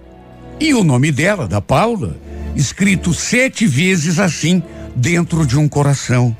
[0.58, 2.16] e o nome dela, da Paula,
[2.56, 4.60] escrito sete vezes assim,
[4.96, 6.36] dentro de um coração.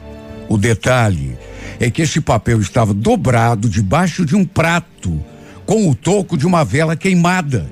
[0.49, 1.38] O detalhe
[1.79, 5.23] é que esse papel estava dobrado debaixo de um prato,
[5.64, 7.71] com o toco de uma vela queimada.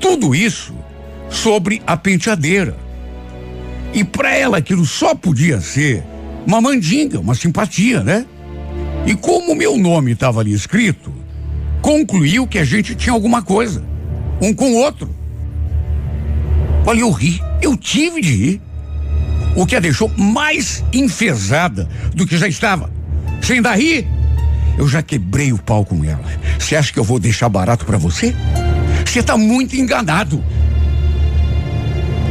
[0.00, 0.74] Tudo isso
[1.30, 2.87] sobre a penteadeira.
[3.98, 6.04] E para ela aquilo só podia ser
[6.46, 8.24] uma mandinga, uma simpatia, né?
[9.04, 11.12] E como meu nome estava ali escrito,
[11.82, 13.84] concluiu que a gente tinha alguma coisa,
[14.40, 15.12] um com o outro.
[16.86, 18.62] Olha, eu ri, eu tive de rir.
[19.56, 22.92] O que a deixou mais enfesada do que já estava.
[23.42, 24.06] Você ainda ri?
[24.78, 26.24] Eu já quebrei o pau com ela.
[26.56, 28.32] Você acha que eu vou deixar barato para você?
[29.04, 30.40] Você tá muito enganado.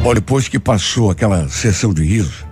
[0.03, 2.45] Olha, depois que passou aquela sessão de riso,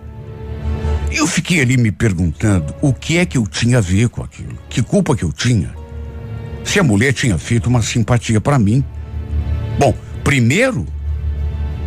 [1.11, 4.57] eu fiquei ali me perguntando o que é que eu tinha a ver com aquilo.
[4.69, 5.73] Que culpa que eu tinha?
[6.65, 8.83] se a mulher tinha feito uma simpatia para mim.
[9.79, 9.93] Bom,
[10.23, 10.85] primeiro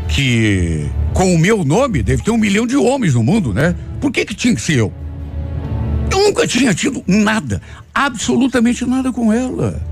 [0.09, 3.75] que com o meu nome deve ter um milhão de homens no mundo, né?
[4.01, 4.93] Por que que tinha que ser eu?
[6.11, 7.61] Eu nunca tinha tido nada,
[7.93, 9.83] absolutamente nada com ela.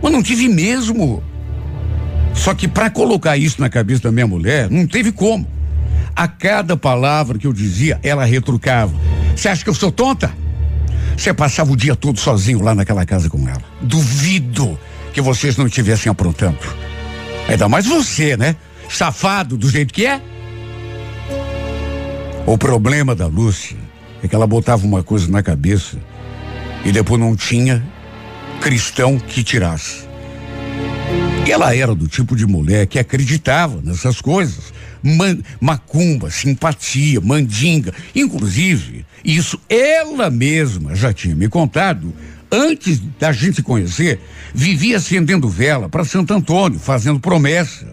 [0.00, 1.22] Mas não tive mesmo.
[2.34, 5.46] Só que para colocar isso na cabeça da minha mulher, não teve como.
[6.14, 8.92] A cada palavra que eu dizia, ela retrucava.
[9.34, 10.32] Você acha que eu sou tonta?
[11.16, 13.62] Você passava o dia todo sozinho lá naquela casa com ela.
[13.80, 14.78] Duvido
[15.12, 16.58] que vocês não estivessem aprontando.
[17.48, 18.56] Ainda mais você, né?
[18.88, 20.20] Safado do jeito que é.
[22.46, 23.76] O problema da Lúcia
[24.22, 25.96] é que ela botava uma coisa na cabeça
[26.84, 27.82] e depois não tinha
[28.60, 30.11] cristão que tirasse.
[31.52, 34.72] Ela era do tipo de mulher que acreditava nessas coisas.
[35.02, 37.92] Man, macumba, simpatia, mandinga.
[38.14, 42.14] Inclusive, isso ela mesma já tinha me contado.
[42.50, 44.18] Antes da gente se conhecer,
[44.54, 47.86] vivia acendendo vela para Santo Antônio, fazendo promessa.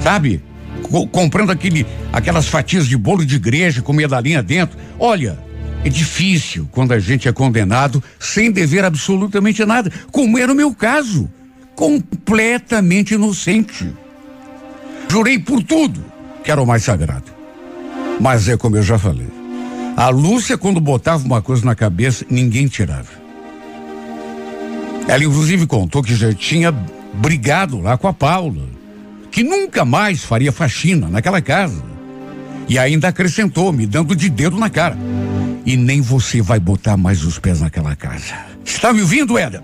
[0.00, 0.42] Sabe?
[0.84, 4.78] Co comprando aquele, aquelas fatias de bolo de igreja com medalhinha dentro.
[4.98, 5.38] Olha,
[5.84, 10.74] é difícil quando a gente é condenado sem dever absolutamente nada, como era o meu
[10.74, 11.28] caso.
[11.74, 13.92] Completamente inocente.
[15.08, 16.04] Jurei por tudo
[16.44, 17.32] que era o mais sagrado.
[18.20, 19.28] Mas é como eu já falei.
[19.96, 23.08] A Lúcia, quando botava uma coisa na cabeça, ninguém tirava.
[25.08, 26.72] Ela, inclusive, contou que já tinha
[27.14, 28.68] brigado lá com a Paula,
[29.30, 31.82] que nunca mais faria faxina naquela casa.
[32.68, 34.96] E ainda acrescentou, me dando de dedo na cara.
[35.66, 38.34] E nem você vai botar mais os pés naquela casa.
[38.64, 39.62] Está me ouvindo, Éder?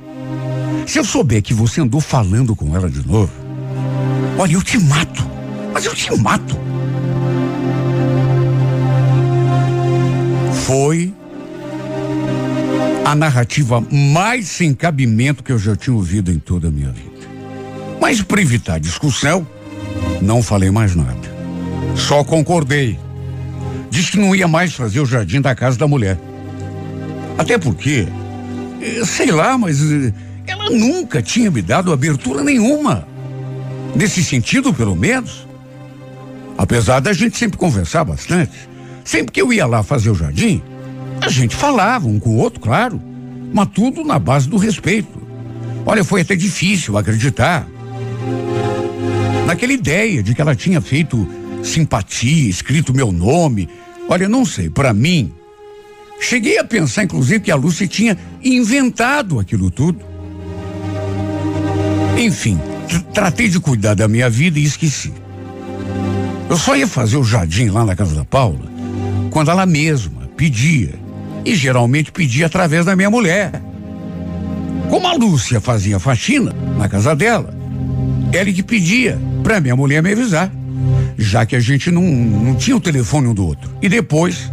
[0.90, 3.30] Se eu souber que você andou falando com ela de novo,
[4.36, 5.24] olha, eu te mato.
[5.72, 6.58] Mas eu te mato.
[10.66, 11.14] Foi
[13.04, 17.28] a narrativa mais sem cabimento que eu já tinha ouvido em toda a minha vida.
[18.00, 19.46] Mas para evitar discussão,
[20.20, 21.32] não falei mais nada.
[21.94, 22.98] Só concordei
[23.90, 26.18] Disse que não ia mais fazer o jardim da casa da mulher.
[27.38, 28.08] Até porque,
[28.82, 30.12] eh, sei lá, mas eh,
[30.60, 33.06] ela nunca tinha me dado abertura nenhuma.
[33.94, 35.46] Nesse sentido, pelo menos.
[36.56, 38.52] Apesar da gente sempre conversar bastante,
[39.04, 40.62] sempre que eu ia lá fazer o jardim,
[41.20, 43.00] a gente falava um com o outro, claro,
[43.52, 45.20] mas tudo na base do respeito.
[45.86, 47.66] Olha, foi até difícil acreditar
[49.46, 51.26] naquela ideia de que ela tinha feito
[51.62, 53.68] simpatia, escrito meu nome.
[54.08, 55.32] Olha, não sei, para mim,
[56.20, 60.09] cheguei a pensar, inclusive, que a Lúcia tinha inventado aquilo tudo.
[62.20, 62.60] Enfim,
[63.14, 65.12] tratei de cuidar da minha vida e esqueci.
[66.48, 68.70] Eu só ia fazer o jardim lá na casa da Paula
[69.30, 70.94] quando ela mesma pedia.
[71.44, 73.62] E geralmente pedia através da minha mulher.
[74.90, 77.54] Como a Lúcia fazia faxina na casa dela,
[78.32, 80.52] ela que pedia para minha mulher me avisar
[81.16, 83.70] já que a gente não, não tinha o telefone um do outro.
[83.82, 84.50] E depois,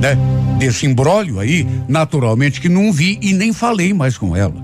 [0.00, 0.16] né,
[0.58, 4.54] desse embrólio aí, naturalmente que não vi e nem falei mais com ela.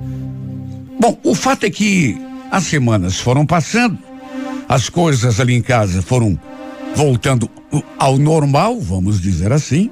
[0.99, 2.17] Bom, o fato é que
[2.55, 3.99] as semanas foram passando,
[4.69, 6.39] as coisas ali em casa foram
[6.95, 7.51] voltando
[7.99, 9.91] ao normal, vamos dizer assim.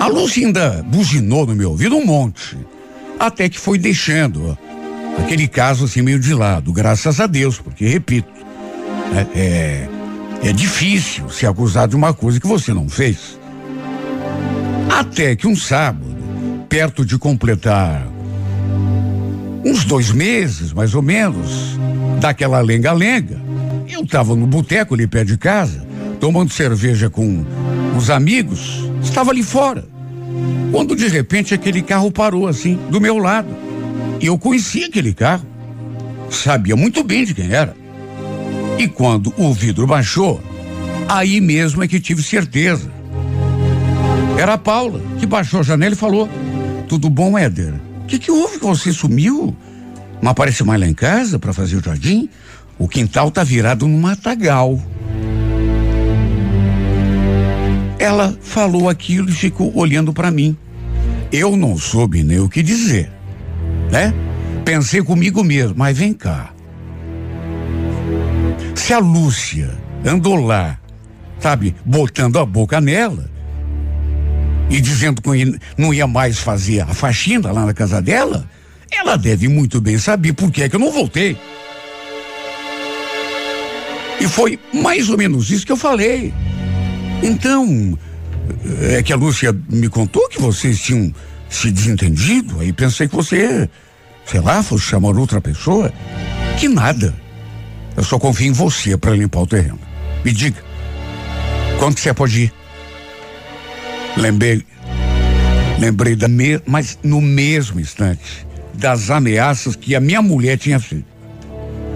[0.00, 2.58] A Lúcia ainda buzinou no meu ouvido um monte,
[3.20, 4.58] até que foi deixando
[5.16, 8.28] aquele caso assim meio de lado, graças a Deus, porque repito,
[9.14, 9.88] é, é
[10.40, 13.38] é difícil se acusar de uma coisa que você não fez.
[14.88, 16.16] Até que um sábado,
[16.68, 18.06] perto de completar
[19.64, 21.78] uns dois meses, mais ou menos,
[22.20, 23.40] daquela lenga-lenga,
[23.88, 25.86] eu estava no boteco ali perto de casa,
[26.20, 27.44] tomando cerveja com
[27.96, 29.84] os amigos, estava ali fora.
[30.70, 33.48] Quando de repente aquele carro parou assim, do meu lado.
[34.20, 35.46] E eu conhecia aquele carro.
[36.30, 37.74] Sabia muito bem de quem era.
[38.78, 40.40] E quando o vidro baixou,
[41.08, 42.90] aí mesmo é que tive certeza.
[44.38, 46.28] Era a Paula, que baixou a janela e falou:
[46.88, 47.74] Tudo bom, Éder?
[48.08, 49.54] Que, que houve que você sumiu?
[50.22, 52.28] Não aparece mais lá em casa para fazer o jardim?
[52.78, 54.80] O quintal tá virado num matagal.
[57.98, 60.56] Ela falou aquilo e ficou olhando para mim.
[61.30, 63.12] Eu não soube nem o que dizer,
[63.90, 64.14] né?
[64.64, 66.54] Pensei comigo mesmo, mas vem cá.
[68.74, 70.78] Se a Lúcia andou lá,
[71.38, 73.28] sabe, botando a boca nela
[74.70, 78.48] e dizendo que não ia mais fazer a faxina lá na casa dela,
[78.90, 81.36] ela deve muito bem saber por que é que eu não voltei.
[84.20, 86.32] E foi mais ou menos isso que eu falei.
[87.22, 87.98] Então,
[88.90, 91.12] é que a Lúcia me contou que vocês tinham
[91.48, 93.68] se desentendido, aí pensei que você,
[94.26, 95.92] sei lá, fosse chamar outra pessoa.
[96.58, 97.14] Que nada.
[97.96, 99.78] Eu só confio em você para limpar o terreno.
[100.24, 100.62] Me diga,
[101.78, 102.57] quando você pode ir?
[104.16, 104.64] Lembrei,
[105.78, 111.06] Lembrei da me, mas no mesmo instante das ameaças que a minha mulher tinha feito.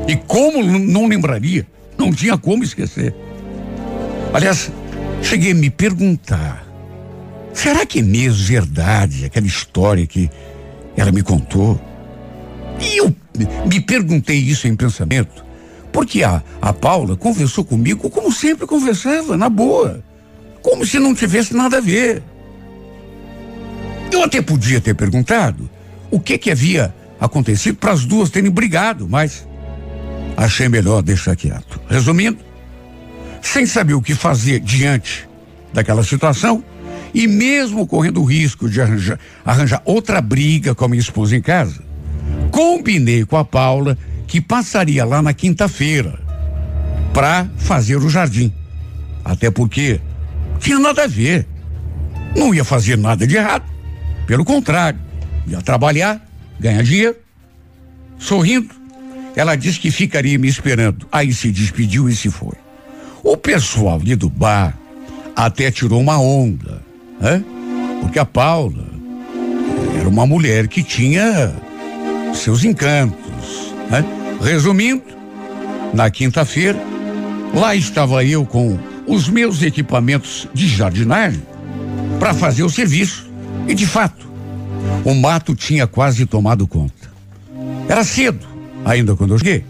[0.07, 1.67] E como não lembraria?
[1.99, 3.15] Não tinha como esquecer.
[4.33, 4.71] Aliás,
[5.21, 6.65] cheguei a me perguntar:
[7.53, 10.31] será que é mesmo verdade aquela história que
[10.97, 11.81] ela me contou?
[12.81, 13.15] E eu
[13.67, 15.45] me perguntei isso em pensamento,
[15.93, 20.03] porque a, a Paula conversou comigo como sempre conversava, na boa,
[20.63, 22.23] como se não tivesse nada a ver.
[24.11, 25.69] Eu até podia ter perguntado
[26.11, 29.47] o que que havia acontecido para as duas terem brigado, mas
[30.37, 31.81] achei melhor deixar quieto.
[31.89, 32.39] Resumindo,
[33.41, 35.29] sem saber o que fazer diante
[35.73, 36.63] daquela situação,
[37.15, 41.43] e mesmo correndo o risco de arranjar, arranjar outra briga com a minha esposa em
[41.43, 41.83] casa,
[42.51, 43.97] combinei com a Paula
[44.27, 46.19] que passaria lá na quinta-feira
[47.13, 48.53] para fazer o jardim.
[49.25, 50.01] Até porque
[50.63, 51.47] tinha nada a ver.
[52.37, 53.65] Não ia fazer nada de errado.
[54.27, 54.99] Pelo contrário,
[55.47, 56.25] ia trabalhar,
[56.59, 57.17] ganhar dinheiro.
[58.19, 58.71] Sorrindo,
[59.35, 61.07] ela disse que ficaria me esperando.
[61.11, 62.55] Aí se despediu e se foi.
[63.23, 64.75] O pessoal ali do bar
[65.35, 66.83] até tirou uma onda,
[67.21, 67.45] né?
[68.01, 68.87] Porque a Paula
[69.99, 71.53] era uma mulher que tinha
[72.35, 74.05] seus encantos, né?
[74.41, 75.03] Resumindo,
[75.93, 76.79] na quinta-feira,
[77.55, 78.79] lá estava eu com
[79.15, 81.43] os meus equipamentos de jardinagem
[82.19, 83.31] para fazer o serviço.
[83.69, 84.27] E de fato,
[85.05, 87.13] o mato tinha quase tomado conta.
[87.89, 88.47] Era cedo,
[88.85, 89.65] ainda quando eu cheguei.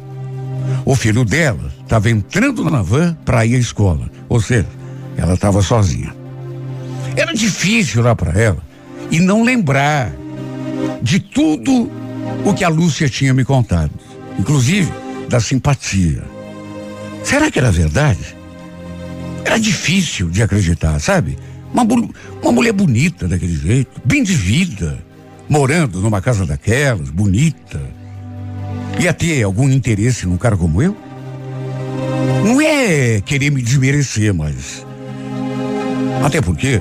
[0.84, 4.68] O filho dela estava entrando na van para ir à escola, ou seja,
[5.16, 6.14] ela estava sozinha.
[7.16, 8.62] Era difícil lá para ela
[9.11, 10.12] e não lembrar
[11.03, 11.90] de tudo
[12.45, 13.93] o que a Lúcia tinha me contado,
[14.38, 14.93] inclusive
[15.28, 16.22] da simpatia.
[17.24, 18.36] Será que era verdade?
[19.45, 21.36] Era difícil de acreditar, sabe?
[21.72, 21.84] Uma,
[22.43, 24.99] uma mulher bonita daquele jeito, bem de vida,
[25.49, 27.80] morando numa casa daquelas, bonita.
[29.01, 30.97] Ia ter algum interesse num cara como eu?
[32.45, 34.86] Não é querer me desmerecer, mas.
[36.24, 36.80] Até porque.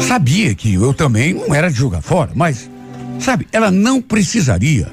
[0.00, 2.70] Sabia que eu também não era de jogar fora, mas.
[3.18, 4.88] Sabe, ela não precisaria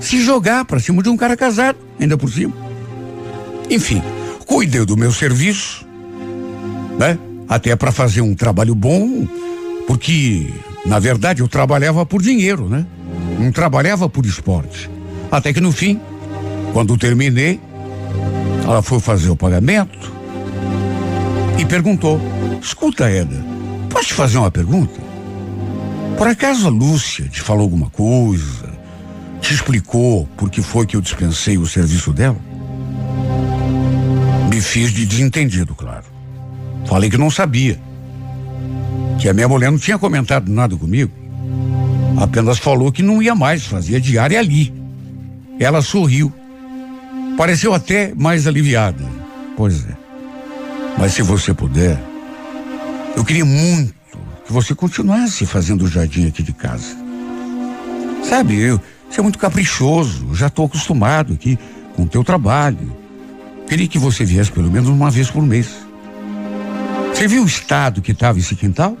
[0.00, 2.52] se jogar para cima de um cara casado, ainda por cima.
[3.70, 4.02] Enfim,
[4.46, 5.86] cuidei do meu serviço,
[6.98, 7.18] né?
[7.48, 9.26] Até para fazer um trabalho bom,
[9.86, 10.52] porque,
[10.86, 12.86] na verdade, eu trabalhava por dinheiro, né?
[13.38, 14.90] Não trabalhava por esporte.
[15.30, 16.00] Até que no fim,
[16.72, 17.60] quando terminei,
[18.64, 20.12] ela foi fazer o pagamento
[21.58, 22.20] e perguntou:
[22.60, 23.44] Escuta, Eda,
[23.90, 25.00] posso te fazer uma pergunta?
[26.16, 28.72] Por acaso a Lúcia te falou alguma coisa?
[29.40, 32.38] Te explicou por que foi que eu dispensei o serviço dela?
[34.48, 35.91] Me fiz de desentendido, claro.
[36.86, 37.78] Falei que não sabia.
[39.20, 41.12] Que a minha mulher não tinha comentado nada comigo.
[42.16, 44.72] Apenas falou que não ia mais, fazia diária ali.
[45.58, 46.32] Ela sorriu
[47.36, 49.04] Pareceu até mais aliviada.
[49.56, 49.96] Pois é.
[50.98, 51.98] Mas se você puder,
[53.16, 53.94] eu queria muito
[54.46, 56.96] que você continuasse fazendo o jardim aqui de casa.
[58.24, 61.58] Sabe, eu, você é muito caprichoso, já estou acostumado aqui
[61.96, 62.94] com o teu trabalho.
[63.66, 65.68] Queria que você viesse pelo menos uma vez por mês.
[67.22, 68.98] Você viu o estado que estava esse quintal?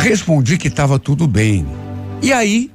[0.00, 1.64] Respondi que estava tudo bem.
[2.20, 2.68] E aí,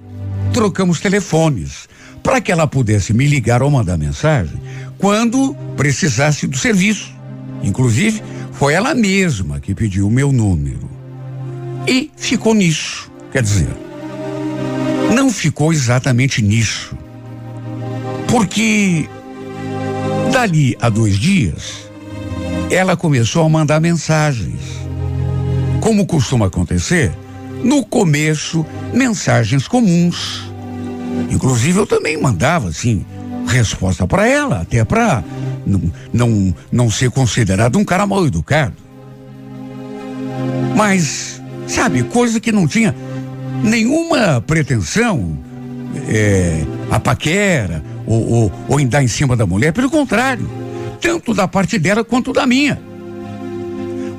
[0.54, 1.90] trocamos telefones
[2.24, 4.58] para que ela pudesse me ligar ou mandar mensagem
[4.98, 7.14] quando precisasse do serviço.
[7.62, 8.24] Inclusive,
[8.54, 10.90] foi ela mesma que pediu o meu número.
[11.86, 13.12] E ficou nisso.
[13.34, 13.68] Quer dizer,
[15.14, 16.98] não ficou exatamente nisso.
[18.30, 19.10] Porque
[20.32, 21.85] dali a dois dias,
[22.70, 24.60] ela começou a mandar mensagens.
[25.82, 27.12] Como costuma acontecer,
[27.64, 30.56] no começo, mensagens comuns
[31.30, 33.06] Inclusive eu também mandava assim
[33.48, 35.24] resposta para ela, até para
[35.66, 38.74] não, não, não ser considerado um cara mal educado.
[40.76, 42.94] Mas, sabe, coisa que não tinha
[43.64, 45.38] nenhuma pretensão,
[46.08, 50.48] é, a paquera, ou, ou, ou em dar em cima da mulher, pelo contrário,
[51.00, 52.82] tanto da parte dela quanto da minha.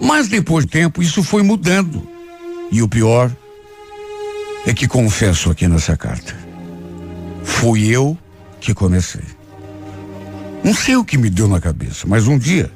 [0.01, 2.07] Mas depois do tempo isso foi mudando.
[2.71, 3.31] E o pior
[4.67, 6.37] é que confesso aqui nessa carta.
[7.43, 8.17] Fui eu
[8.61, 9.23] que comecei.
[10.65, 12.71] Não sei o que me deu na cabeça, mas um dia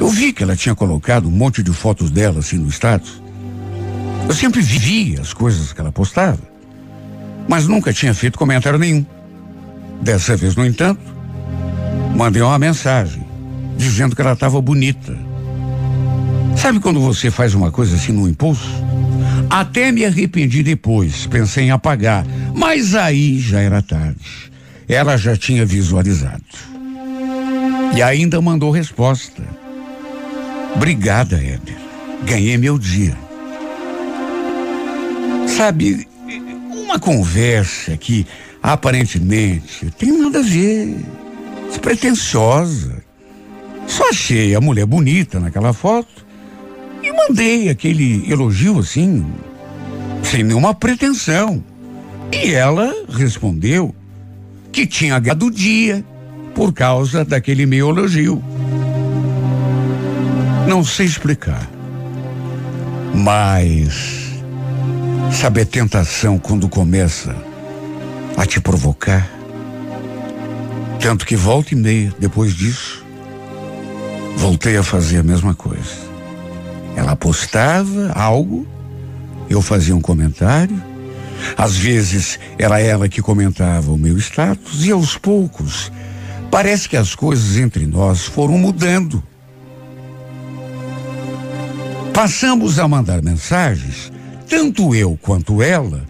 [0.00, 3.22] eu vi que ela tinha colocado um monte de fotos dela assim no status.
[4.28, 6.40] Eu sempre vivia as coisas que ela postava,
[7.48, 9.04] mas nunca tinha feito comentário nenhum.
[10.00, 11.00] Dessa vez, no entanto,
[12.16, 13.22] mandei uma mensagem
[13.76, 15.16] dizendo que ela estava bonita.
[16.56, 18.68] Sabe quando você faz uma coisa assim no impulso?
[19.50, 24.50] Até me arrependi depois, pensei em apagar, mas aí já era tarde.
[24.88, 26.42] Ela já tinha visualizado.
[27.94, 29.42] E ainda mandou resposta.
[30.74, 31.76] Obrigada, Éder.
[32.24, 33.16] Ganhei meu dia.
[35.46, 36.06] Sabe,
[36.70, 38.26] uma conversa que
[38.62, 40.96] aparentemente tem nada a ver,
[41.68, 43.02] despretensiosa.
[43.86, 46.26] Só achei a mulher bonita naquela foto
[47.02, 49.24] e mandei aquele elogio assim,
[50.22, 51.62] sem nenhuma pretensão.
[52.32, 53.94] E ela respondeu
[54.72, 56.04] que tinha ganhado o dia
[56.54, 58.42] por causa daquele meu elogio.
[60.66, 61.70] Não sei explicar,
[63.14, 64.32] mas
[65.32, 67.36] sabe a tentação quando começa
[68.36, 69.35] a te provocar?
[71.00, 73.04] Tanto que volta e meia depois disso,
[74.36, 76.06] voltei a fazer a mesma coisa.
[76.96, 78.66] Ela postava algo,
[79.48, 80.82] eu fazia um comentário.
[81.56, 85.92] Às vezes era ela que comentava o meu status e aos poucos
[86.50, 89.22] parece que as coisas entre nós foram mudando.
[92.14, 94.10] Passamos a mandar mensagens,
[94.48, 96.02] tanto eu quanto ela,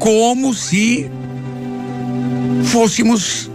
[0.00, 1.08] como se
[2.64, 3.48] fôssemos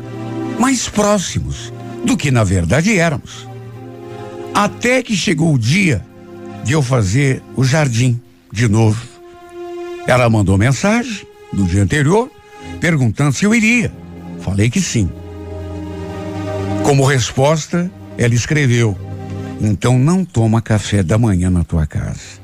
[0.61, 1.73] mais próximos
[2.05, 3.49] do que na verdade éramos.
[4.53, 6.05] Até que chegou o dia
[6.63, 8.21] de eu fazer o jardim
[8.53, 9.01] de novo.
[10.05, 12.29] Ela mandou mensagem no dia anterior
[12.79, 13.91] perguntando se eu iria.
[14.41, 15.09] Falei que sim.
[16.83, 18.95] Como resposta, ela escreveu:
[19.59, 22.39] Então não toma café da manhã na tua casa.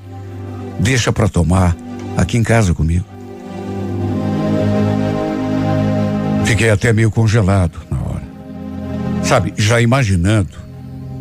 [0.79, 1.77] Deixa para tomar
[2.15, 3.05] aqui em casa comigo.
[6.45, 8.06] Fiquei até meio congelado na hora.
[9.27, 10.57] Sabe, já imaginando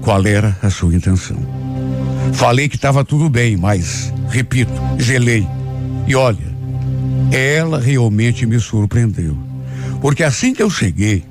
[0.00, 1.36] qual era a sua intenção.
[2.34, 5.44] Falei que estava tudo bem, mas, repito, gelei.
[6.06, 6.46] E olha,
[7.32, 9.36] ela realmente me surpreendeu.
[10.00, 11.24] Porque assim que eu cheguei,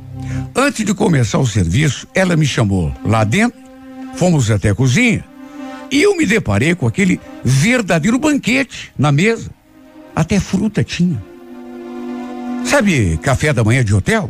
[0.53, 3.57] antes de começar o serviço, ela me chamou lá dentro,
[4.15, 5.23] fomos até a cozinha,
[5.89, 9.49] e eu me deparei com aquele verdadeiro banquete na mesa.
[10.13, 11.23] Até fruta tinha.
[12.65, 14.29] Sabe, café da manhã de hotel?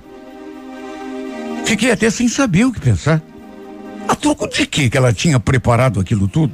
[1.65, 3.21] Fiquei até sem saber o que pensar.
[4.07, 6.53] A troco de quê que ela tinha preparado aquilo tudo?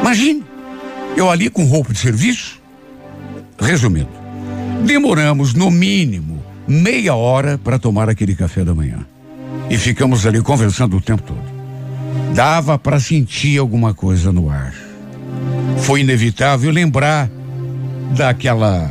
[0.00, 0.42] Imagine,
[1.16, 2.60] eu ali com roupa de serviço.
[3.60, 4.08] Resumindo,
[4.84, 9.06] demoramos no mínimo meia hora para tomar aquele café da manhã.
[9.68, 11.52] E ficamos ali conversando o tempo todo.
[12.34, 14.74] Dava para sentir alguma coisa no ar.
[15.78, 17.30] Foi inevitável lembrar
[18.16, 18.90] daquela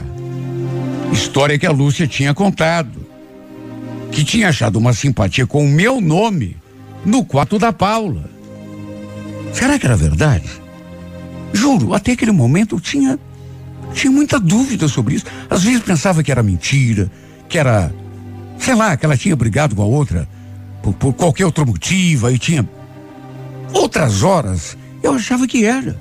[1.12, 3.01] história que a Lúcia tinha contado
[4.12, 6.58] que tinha achado uma simpatia com o meu nome
[7.06, 8.30] no quarto da Paula.
[9.54, 10.50] Será que era verdade?
[11.54, 13.20] Juro, até aquele momento eu tinha
[13.94, 15.26] tinha muita dúvida sobre isso.
[15.50, 17.12] Às vezes pensava que era mentira,
[17.50, 17.94] que era,
[18.58, 20.28] sei lá, que ela tinha brigado com a outra
[20.82, 22.68] por, por qualquer outro motivo, aí tinha.
[23.74, 25.96] Outras horas eu achava que era.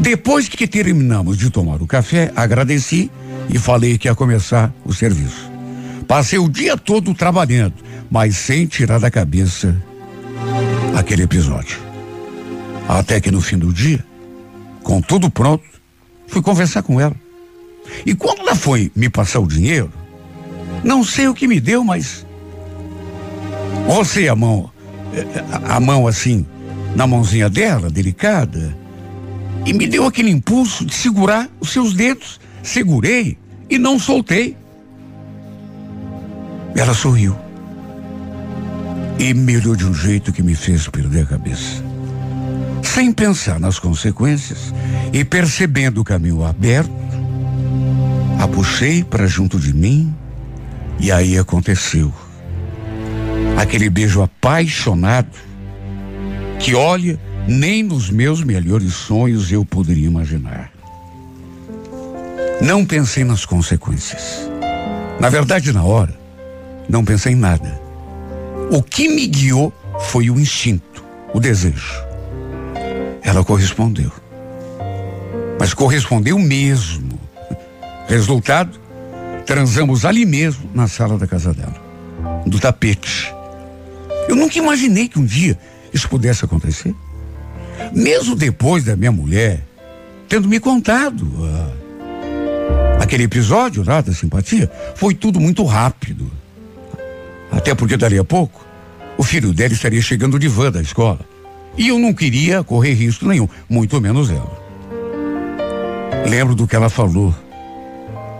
[0.00, 3.10] Depois que terminamos de tomar o café, agradeci
[3.48, 5.51] e falei que ia começar o serviço.
[6.12, 7.72] Passei o dia todo trabalhando,
[8.10, 9.74] mas sem tirar da cabeça
[10.94, 11.80] aquele episódio.
[12.86, 14.04] Até que no fim do dia,
[14.82, 15.64] com tudo pronto,
[16.26, 17.16] fui conversar com ela.
[18.04, 19.90] E quando ela foi me passar o dinheiro,
[20.84, 22.26] não sei o que me deu, mas
[23.86, 24.70] você a mão,
[25.64, 26.44] a mão assim,
[26.94, 28.76] na mãozinha dela, delicada,
[29.64, 32.38] e me deu aquele impulso de segurar os seus dedos.
[32.62, 33.38] Segurei
[33.70, 34.60] e não soltei.
[36.74, 37.36] Ela sorriu.
[39.18, 41.82] E me olhou de um jeito que me fez perder a cabeça.
[42.82, 44.72] Sem pensar nas consequências
[45.12, 46.90] e percebendo o caminho aberto,
[48.40, 50.12] a puxei para junto de mim
[50.98, 52.12] e aí aconteceu.
[53.56, 55.30] Aquele beijo apaixonado
[56.58, 60.70] que, olha, nem nos meus melhores sonhos eu poderia imaginar.
[62.60, 64.48] Não pensei nas consequências.
[65.20, 66.21] Na verdade, na hora,
[66.88, 67.80] não pensei em nada.
[68.70, 71.94] O que me guiou foi o instinto, o desejo.
[73.22, 74.10] Ela correspondeu.
[75.58, 77.20] Mas correspondeu mesmo.
[78.08, 78.80] Resultado,
[79.46, 81.80] transamos ali mesmo na sala da casa dela,
[82.46, 83.32] do tapete.
[84.28, 85.58] Eu nunca imaginei que um dia
[85.92, 86.94] isso pudesse acontecer.
[87.92, 89.62] Mesmo depois da minha mulher
[90.32, 96.32] tendo me contado ah, aquele episódio lá da simpatia, foi tudo muito rápido.
[97.52, 98.64] Até porque dali a pouco
[99.16, 101.20] o filho dela estaria chegando de van da escola.
[101.76, 104.60] E eu não queria correr risco nenhum, muito menos ela.
[106.28, 107.34] Lembro do que ela falou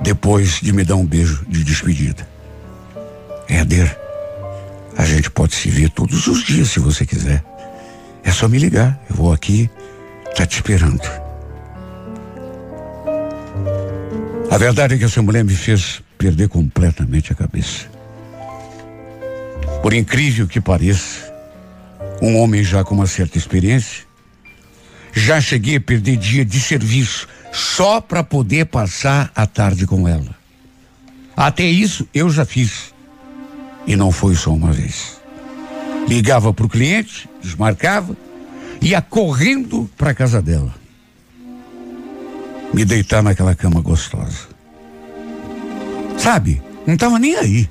[0.00, 2.26] depois de me dar um beijo de despedida.
[3.48, 3.96] Éder,
[4.96, 7.44] a gente pode se ver todos os dias se você quiser.
[8.24, 9.00] É só me ligar.
[9.08, 9.70] Eu vou aqui,
[10.34, 11.02] tá te esperando.
[14.50, 17.86] A verdade é que essa mulher me fez perder completamente a cabeça.
[19.82, 21.34] Por incrível que pareça,
[22.22, 24.04] um homem já com uma certa experiência,
[25.12, 30.34] já cheguei a perder dia de serviço só para poder passar a tarde com ela.
[31.36, 32.94] Até isso eu já fiz.
[33.84, 35.20] E não foi só uma vez.
[36.08, 38.16] Ligava para o cliente, desmarcava,
[38.80, 40.72] ia correndo para casa dela.
[42.72, 44.48] Me deitar naquela cama gostosa.
[46.16, 47.68] Sabe, não estava nem aí.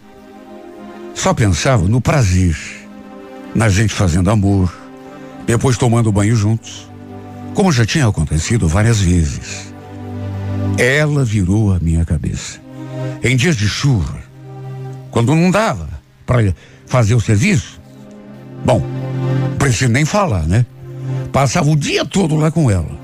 [1.13, 2.55] Só pensava no prazer,
[3.53, 4.73] na gente fazendo amor,
[5.45, 6.89] depois tomando banho juntos,
[7.53, 9.73] como já tinha acontecido várias vezes.
[10.77, 12.59] Ela virou a minha cabeça.
[13.23, 14.17] Em dias de chuva,
[15.09, 15.89] quando não dava
[16.25, 16.55] para
[16.87, 17.79] fazer o serviço,
[18.65, 18.81] bom,
[19.59, 20.65] preciso nem falar, né?
[21.31, 22.99] Passava o dia todo lá com ela.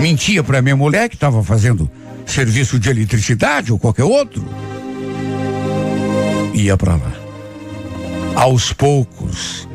[0.00, 1.90] Mentia para minha mulher que estava fazendo
[2.26, 4.44] serviço de eletricidade ou qualquer outro.
[6.52, 7.12] Ia para lá.
[8.34, 9.68] Aos poucos,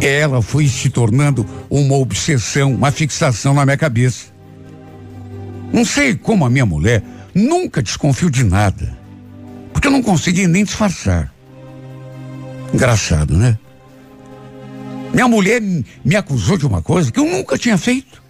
[0.00, 4.26] ela foi se tornando uma obsessão, uma fixação na minha cabeça.
[5.72, 7.02] Não sei como a minha mulher
[7.34, 8.96] nunca desconfiou de nada,
[9.72, 11.32] porque eu não conseguia nem disfarçar.
[12.72, 13.58] Engraçado, né?
[15.12, 15.60] Minha mulher
[16.04, 18.22] me acusou de uma coisa que eu nunca tinha feito.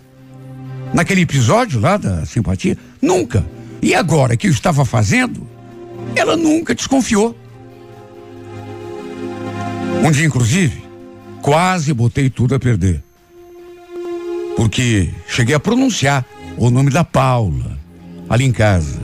[0.94, 3.44] Naquele episódio lá da simpatia, nunca.
[3.82, 5.46] E agora que eu estava fazendo,
[6.14, 7.36] ela nunca desconfiou.
[10.02, 10.82] Um dia, inclusive,
[11.42, 13.02] quase botei tudo a perder.
[14.56, 16.24] Porque cheguei a pronunciar
[16.56, 17.78] o nome da Paula
[18.28, 19.00] ali em casa.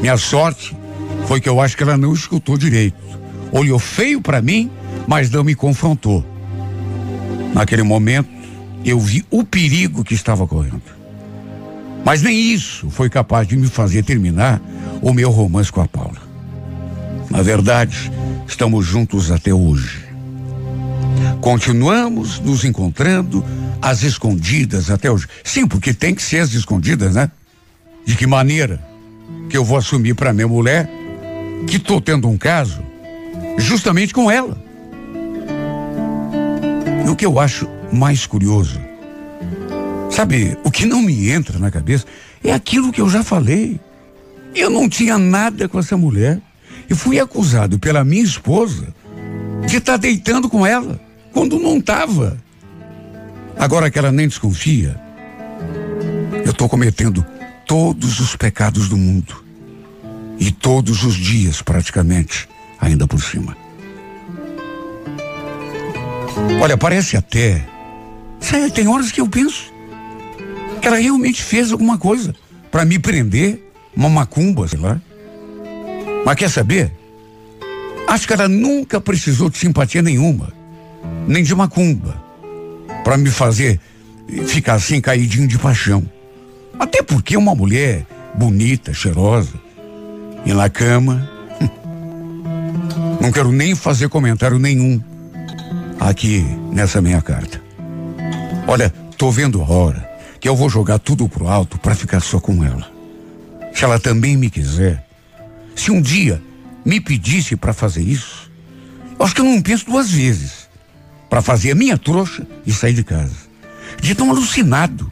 [0.00, 0.76] Minha sorte
[1.26, 2.96] foi que eu acho que ela não escutou direito.
[3.52, 4.70] Olhou feio para mim,
[5.06, 6.24] mas não me confrontou.
[7.54, 8.28] Naquele momento,
[8.84, 10.82] eu vi o perigo que estava correndo.
[12.04, 14.60] Mas nem isso foi capaz de me fazer terminar
[15.00, 16.22] o meu romance com a Paula.
[17.30, 18.12] Na verdade,
[18.46, 20.03] estamos juntos até hoje.
[21.40, 23.44] Continuamos nos encontrando
[23.80, 25.26] às escondidas até hoje.
[25.42, 27.30] Sim, porque tem que ser às escondidas, né?
[28.04, 28.82] De que maneira
[29.48, 30.88] que eu vou assumir para minha mulher
[31.66, 32.82] que estou tendo um caso
[33.58, 34.56] justamente com ela?
[37.06, 38.80] E o que eu acho mais curioso
[40.14, 42.06] Sabe, o que não me entra na cabeça
[42.44, 43.80] é aquilo que eu já falei.
[44.54, 46.40] Eu não tinha nada com essa mulher
[46.88, 48.94] e fui acusado pela minha esposa
[49.66, 51.00] de estar tá deitando com ela
[51.34, 52.38] quando não estava.
[53.58, 54.98] Agora que ela nem desconfia,
[56.44, 57.24] eu estou cometendo
[57.66, 59.44] todos os pecados do mundo
[60.38, 62.48] e todos os dias praticamente,
[62.80, 63.56] ainda por cima.
[66.62, 67.66] Olha, parece até.
[68.74, 69.72] Tem horas que eu penso
[70.80, 72.34] que ela realmente fez alguma coisa
[72.70, 75.00] para me prender, uma macumba, sei lá.
[76.26, 76.92] Mas quer saber?
[78.06, 80.52] Acho que ela nunca precisou de simpatia nenhuma,
[81.26, 82.22] nem de macumba,
[83.02, 83.80] para me fazer
[84.46, 86.04] ficar assim caidinho de paixão.
[86.78, 89.54] Até porque uma mulher bonita, cheirosa,
[90.44, 91.28] e na cama.
[93.20, 95.00] Não quero nem fazer comentário nenhum
[96.00, 97.62] aqui nessa minha carta.
[98.66, 102.38] Olha, tô vendo a hora que eu vou jogar tudo pro alto para ficar só
[102.38, 102.90] com ela.
[103.72, 105.06] Se ela também me quiser,
[105.74, 106.40] se um dia
[106.84, 108.50] me pedisse para fazer isso,
[109.18, 110.63] acho que eu não penso duas vezes
[111.28, 113.34] para fazer a minha trouxa e sair de casa.
[114.00, 115.10] De tão alucinado,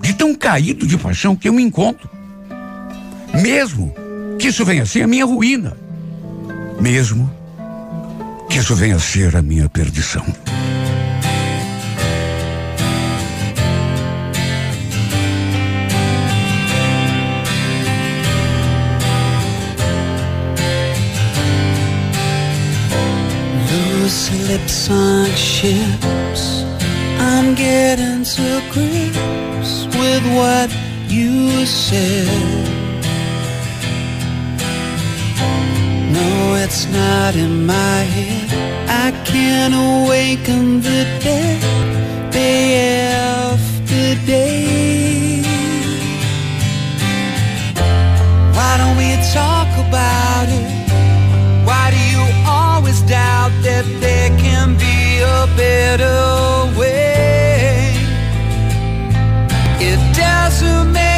[0.00, 2.08] de tão caído de paixão que eu me encontro.
[3.34, 3.94] Mesmo
[4.38, 5.76] que isso venha a ser a minha ruína.
[6.80, 7.32] Mesmo
[8.48, 10.24] que isso venha a ser a minha perdição.
[24.12, 26.64] Lips on ships.
[27.18, 30.68] I'm getting to grips with what
[31.08, 32.28] you said.
[36.16, 38.48] No, it's not in my head.
[39.04, 41.60] I can't awaken the dead
[42.30, 45.42] day after day.
[48.56, 50.61] Why don't we talk about it?
[53.12, 57.92] Doubt that there can be a better way?
[59.90, 61.11] It doesn't matter.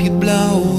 [0.00, 0.69] You blow